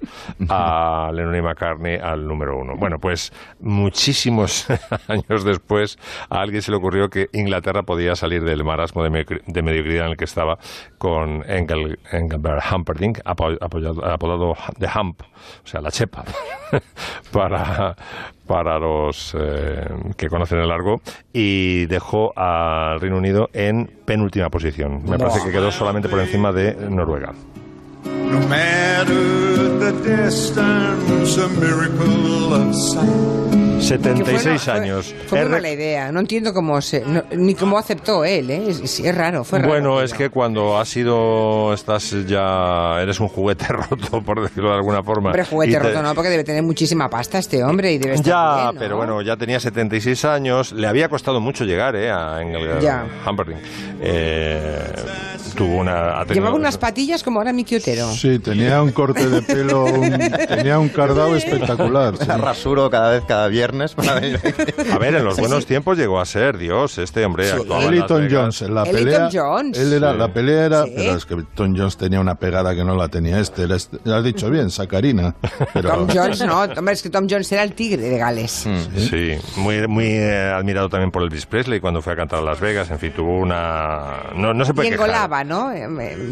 [0.50, 2.76] a Lennon y McCartney al número uno.
[2.78, 4.68] Bueno pues muchísimos
[5.08, 5.98] años después
[6.30, 10.06] a alguien se le ocurrió que Inglaterra podía salir del marasmo de, mediocri- de mediocridad
[10.06, 10.58] en el que estaba
[10.98, 15.22] con Engel, Engelbert Humperdinck, apo- apoyado- apodado The Hump,
[15.64, 16.24] o sea, la chepa,
[17.32, 17.96] para,
[18.52, 19.88] para los eh,
[20.18, 21.00] que conocen el largo,
[21.32, 25.04] y dejó al Reino Unido en penúltima posición.
[25.06, 27.34] Me parece que quedó solamente por encima de Noruega.
[28.04, 33.71] No matter the distance, a miracle of sight.
[33.82, 35.14] 76 fue- años.
[35.28, 36.12] Fue muy re- mala idea.
[36.12, 38.64] No entiendo cómo se, no- ni cómo aceptó él, ¿eh?
[38.70, 39.70] Es, es- es raro, fue raro.
[39.72, 44.76] Bueno, es que cuando has sido, estás ya, eres un juguete roto, por decirlo de
[44.76, 45.30] alguna forma.
[45.30, 46.14] Hombre, juguete y te- roto, ¿no?
[46.16, 48.80] Porque debe tener muchísima pasta este hombre y debe estar Ya, bien, ¿no?
[48.80, 52.40] pero bueno, ya tenía 76 años, le había costado mucho llegar eh, a
[52.82, 53.06] Ya.
[53.28, 53.60] Humperdinck.
[54.02, 54.80] Eh,
[55.56, 56.20] tuvo una...
[56.22, 58.10] tenido- Llevaba unas patillas como ahora Miki Otero.
[58.12, 60.18] Sí, tenía un corte de pelo, un-
[60.48, 62.18] tenía un cardado espectacular.
[62.18, 62.26] sí.
[62.28, 64.40] La rasuro cada vez, cada viernes para venir
[64.92, 65.68] A ver, en los Sí, buenos sí.
[65.68, 68.28] tiempos llegó a ser Dios, este hombre Las Elton.
[68.32, 69.30] Jones, en la Elton pelea.
[69.32, 69.78] Jones.
[69.78, 70.18] Él era, Sí.
[70.18, 70.84] La pelea era.
[70.84, 70.94] Sí.
[70.96, 73.64] Pero es que Tom Jones tenía una pegada que no la tenía este.
[73.64, 75.36] Era este- lo has dicho bien, Sacarina.
[75.74, 76.62] Pero, Tom Jones, no.
[76.62, 78.66] Hombre, es que Tom Jones era el tigre de Gales.
[78.68, 82.42] Mm, Sí, muy, muy eh, admirado también por Elvis Presley cuando fue a cantar a
[82.44, 82.90] Las Vegas.
[82.92, 84.32] En fin, tuvo una.
[84.36, 85.08] No, no se Y puede quejar.
[85.10, 85.72] engolaba, ¿no?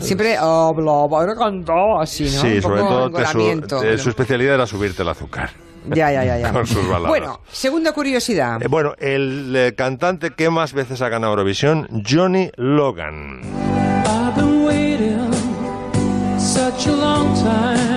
[0.02, 2.30] Siempre hablaba, era cantaba así, ¿no?
[2.42, 5.50] Sí, Un sobre poco todo te su, eh, pero- su especialidad era subirte el azúcar.
[5.96, 6.52] Ya, ya, ya, ya.
[6.54, 7.10] Con sus baladas.
[7.10, 8.62] Bueno, segunda curiosidad.
[8.62, 13.42] Eh, bueno, el eh, cantante que más veces ha ganado Eurovisión, Johnny Logan.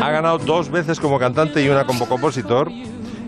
[0.02, 2.70] Ha ganado dos veces como cantante y una como compositor.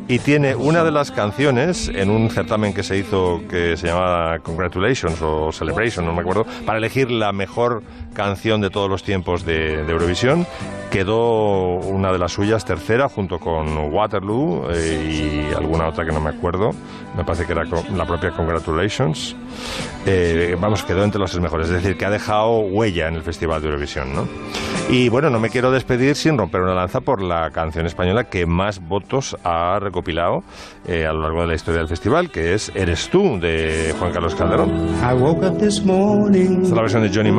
[0.06, 4.38] Y tiene una de las canciones en un certamen que se hizo que se llama
[4.42, 7.82] Congratulations o Celebration, no me acuerdo, para elegir la mejor
[8.12, 10.46] canción de todos los tiempos de, de Eurovisión.
[10.90, 16.20] Quedó una de las suyas tercera junto con Waterloo eh, y alguna otra que no
[16.20, 16.72] me acuerdo.
[17.16, 17.62] Me parece que era
[17.96, 19.36] la propia Congratulations.
[20.06, 21.68] Eh, vamos, quedó entre los tres mejores.
[21.68, 24.26] Es decir, que ha dejado huella en el Festival de Eurovisión, ¿no?
[24.90, 28.46] Y bueno, no me quiero despedir sin romper una lanza por la canción española que
[28.46, 30.42] más votos ha recopilado
[30.86, 34.12] eh, a lo largo de la historia del festival, que es Eres tú, de Juan
[34.12, 34.70] Carlos Calderón.
[35.00, 36.62] I woke up this morning.
[36.62, 37.30] Esta es la versión de Johnny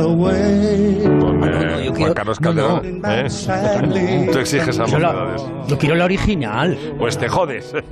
[0.00, 1.02] away.
[1.18, 3.02] con eh, Juan Carlos Calderón.
[3.04, 4.28] ¿eh?
[4.32, 5.42] Tú exiges Yo, la- verdades.
[5.66, 6.78] yo quiero la original.
[6.98, 7.72] Pues te jodes.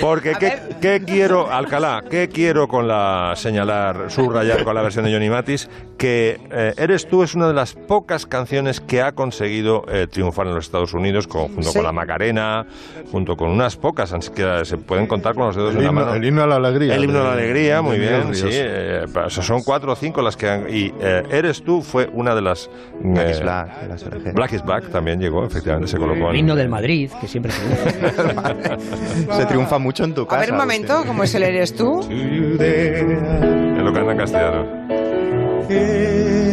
[0.00, 2.02] Porque, ¿qué, qué quiero, Alcalá?
[2.08, 5.68] ¿Qué quiero con la señalar, subrayar con la versión de Johnny Matis?
[5.98, 10.46] Que eh, Eres tú es una de las pocas canciones que ha conseguido eh, triunfar
[10.46, 11.74] en los Estados Unidos, con- junto Sí.
[11.74, 12.66] con la Macarena,
[13.10, 15.88] junto con unas pocas, así que se pueden contar con los dedos El de la
[15.88, 16.14] himno, mano.
[16.14, 16.94] el himno a la alegría.
[16.94, 18.48] El himno a la alegría, de muy Miguel bien, sí.
[18.50, 20.66] Eh, o sea, son cuatro o cinco las que han...
[20.68, 22.68] Y eh, Eres tú fue una de las...
[23.00, 24.32] Black eh, is Black, de la SRG.
[24.34, 26.36] Black is Black también llegó, efectivamente, se colocó El en...
[26.40, 27.62] himno del Madrid, que siempre se.
[29.36, 30.40] Se triunfa mucho en tu A casa.
[30.40, 32.06] ver un momento, ¿cómo es el eres tú?
[32.10, 34.64] En lo que anda en castellano.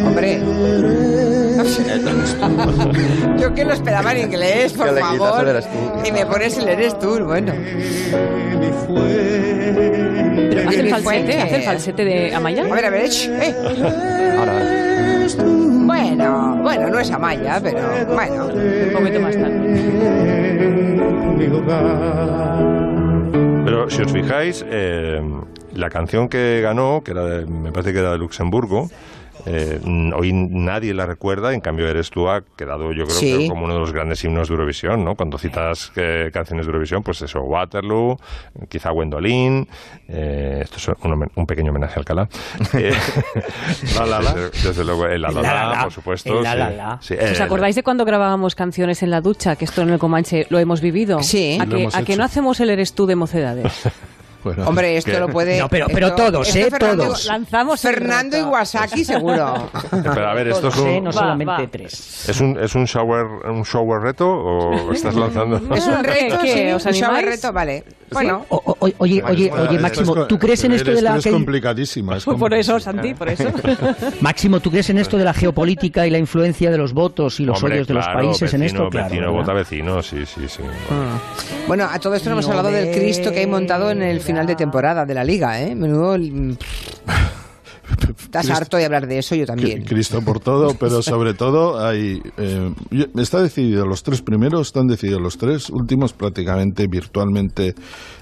[0.05, 0.41] Hombre.
[3.39, 5.43] Yo que lo esperaba en inglés, por favor.
[5.43, 5.77] el eres tú.
[6.05, 7.53] Y me pones el eres tú, bueno.
[10.49, 12.63] Pero hace el falsete, hace el falsete de Amaya.
[12.65, 13.55] A ver, a ver, eh.
[14.37, 14.53] Ahora,
[15.85, 17.79] Bueno, bueno, no es Amaya, pero
[18.13, 18.47] bueno.
[18.47, 20.83] Un poquito más tarde.
[23.89, 25.21] Si os fijáis, eh,
[25.73, 28.89] la canción que ganó, que era de- me parece que era de Luxemburgo,
[29.45, 29.79] eh,
[30.15, 33.37] hoy nadie la recuerda, en cambio Eres tú ha quedado yo creo Sí.
[33.39, 35.15] que como uno de los grandes himnos de Eurovisión, ¿no?
[35.15, 38.17] Cuando citas eh, canciones de Eurovisión, pues eso, Waterloo,
[38.69, 39.67] quizá Gwendolyn,
[40.07, 42.27] eh, esto es un, un pequeño homenaje a Alcalá.
[42.73, 42.93] Eh,
[43.97, 44.33] La, la, la.
[44.33, 46.37] Desde, desde luego, el la, la, por supuesto.
[46.37, 46.57] El la, sí.
[46.57, 46.97] la, la.
[47.01, 49.55] Sí, ¿Os acordáis de cuando grabábamos canciones en la ducha?
[49.55, 51.21] Que esto en el Comanche lo hemos vivido.
[51.21, 51.57] Sí.
[51.61, 53.73] ¿A que, hemos a que no hacemos el eres tú de mocedades?
[54.43, 55.19] Bueno, Hombre, esto ¿Qué?
[55.19, 55.59] lo puede.
[55.59, 56.69] No, pero- pero esto- todos, esto ¿eh?
[56.71, 57.25] Fernando- Todos.
[57.25, 58.37] Lanzamos Fernando.
[58.37, 59.69] Iwasaki, seguro.
[59.91, 60.97] Pero a ver, esto es Todos, ¿eh?
[60.97, 61.69] un, No Va, solamente va.
[61.71, 62.29] tres.
[62.29, 65.57] ¿es un, es un shower, un shower reto o estás lanzando?
[65.75, 66.53] Es un reto, ¿Qué?
[66.53, 67.35] sí, ¿Os un shower animáis?
[67.41, 67.83] reto, vale.
[68.11, 71.25] Bueno, O- o- oye, oye, oye, esto Máximo, ¿tú crees en esto de la Es
[71.27, 72.17] complicadísima.
[72.17, 72.79] es Por eso.
[72.79, 73.45] Santi, por eso.
[74.21, 77.45] Máximo, ¿tú crees en esto de la geopolítica y la influencia de los votos y
[77.45, 78.89] los Hombre, odios de los claro, países en vecino, esto?
[78.91, 79.39] Claro, Vecino, ¿verdad?
[79.41, 80.61] vota vecino, sí, sí, sí.
[81.67, 82.93] bueno, a todo esto no hemos hablado del.
[82.93, 85.75] Cristo que hay montado en el final de temporada de la Liga, ¿eh?
[85.75, 86.17] Menudo.
[86.17, 86.51] mm,
[88.17, 89.83] Estás Cristo- harto de hablar de eso, yo también.
[89.83, 92.73] Cri- Cristo por todo, pero sobre todo hay eh,
[93.17, 97.75] está decidido los tres primeros, están decididos los tres últimos prácticamente virtualmente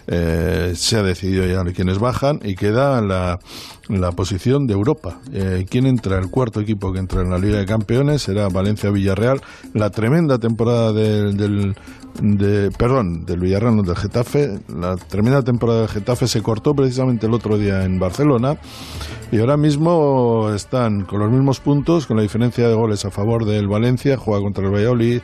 [0.07, 3.39] eh, se ha decidido ya quienes bajan y queda la,
[3.87, 5.19] la posición de Europa.
[5.31, 6.17] Eh, ¿Quién entra?
[6.17, 9.41] El cuarto equipo que entra en la Liga de Campeones será Valencia Villarreal.
[9.73, 11.75] La tremenda temporada del, del
[12.21, 14.59] de, perdón, del Villarreal, del Getafe.
[14.67, 18.57] La tremenda temporada del Getafe se cortó precisamente el otro día en Barcelona
[19.31, 23.45] y ahora mismo están con los mismos puntos, con la diferencia de goles a favor
[23.45, 25.21] del Valencia, juega contra el Valladolid.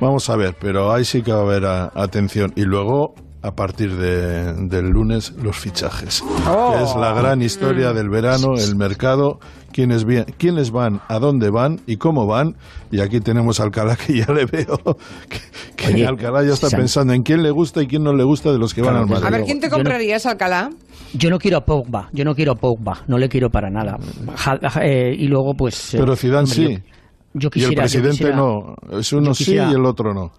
[0.00, 1.64] Vamos a ver, pero ahí sí que va a haber
[1.94, 2.52] atención.
[2.56, 3.14] Y luego,
[3.46, 6.22] a partir de- del lunes, los fichajes.
[6.22, 9.38] Que es la gran historia del verano, el mercado,
[9.72, 10.04] quiénes,
[10.36, 12.56] quiénes van, a dónde van y cómo van.
[12.90, 14.78] Y aquí tenemos a Alcalá, que ya le veo
[15.28, 15.38] que,
[15.76, 18.24] que Oye, Alcalá ya está San- pensando en quién le gusta y quién no le
[18.24, 19.26] gusta de los que Claro, van al Madrid.
[19.26, 20.70] A ver, ¿quién te no- comprarías, Alcalá?
[21.14, 23.96] Yo no quiero a Pogba, yo no quiero a Pogba, no le quiero para nada.
[24.34, 25.94] Ja- ja- eh, y luego, pues...
[25.94, 26.82] eh, Pero Zidane hombre, sí.
[27.34, 28.74] Yo, yo y el yo presidente quisiera- no.
[28.98, 30.32] Es uno sí y el otro no.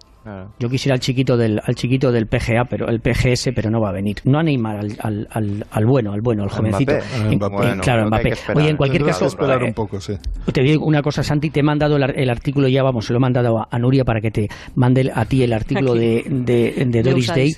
[0.58, 3.90] Yo quisiera al chiquito del al chiquito del PGA, pero el PGS, pero no va
[3.90, 4.16] a venir.
[4.24, 6.92] No a Neymar, al, al, al, al bueno, al bueno, al jovencito.
[6.92, 7.16] Mbappé.
[7.32, 7.54] En- Mbappé.
[7.56, 8.32] en- Bueno, claro, Mbappé.
[8.54, 10.14] Oye, en cualquier caso, esperar eh, un poco, sí.
[10.52, 13.18] te digo una cosa, Santi, te he mandado el, el artículo ya, vamos, se lo
[13.18, 16.84] he mandado a, a Nuria para que te mande a ti el artículo de, de,
[16.86, 17.54] de Doris Day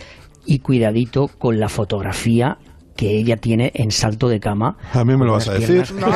[0.46, 2.56] y cuidadito con la fotografía
[3.00, 4.76] que ella tiene en salto de cama.
[4.92, 5.90] A mí me lo vas a decir.
[5.94, 6.06] No,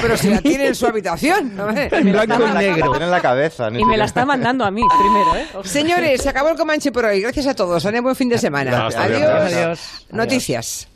[0.00, 1.54] pero si la tiene en su habitación.
[1.54, 1.68] ¿no?
[1.68, 2.92] En blanco y negro.
[2.92, 3.68] Tiene en la cabeza.
[3.68, 5.68] ni Y me la está mandando a mí primero, ¿eh?
[5.68, 7.20] Señores, se acabó el Comanche por hoy.
[7.20, 7.84] Gracias a todos.
[7.84, 8.86] Buen fin de semana.
[8.86, 10.06] Adiós.
[10.12, 10.89] Noticias.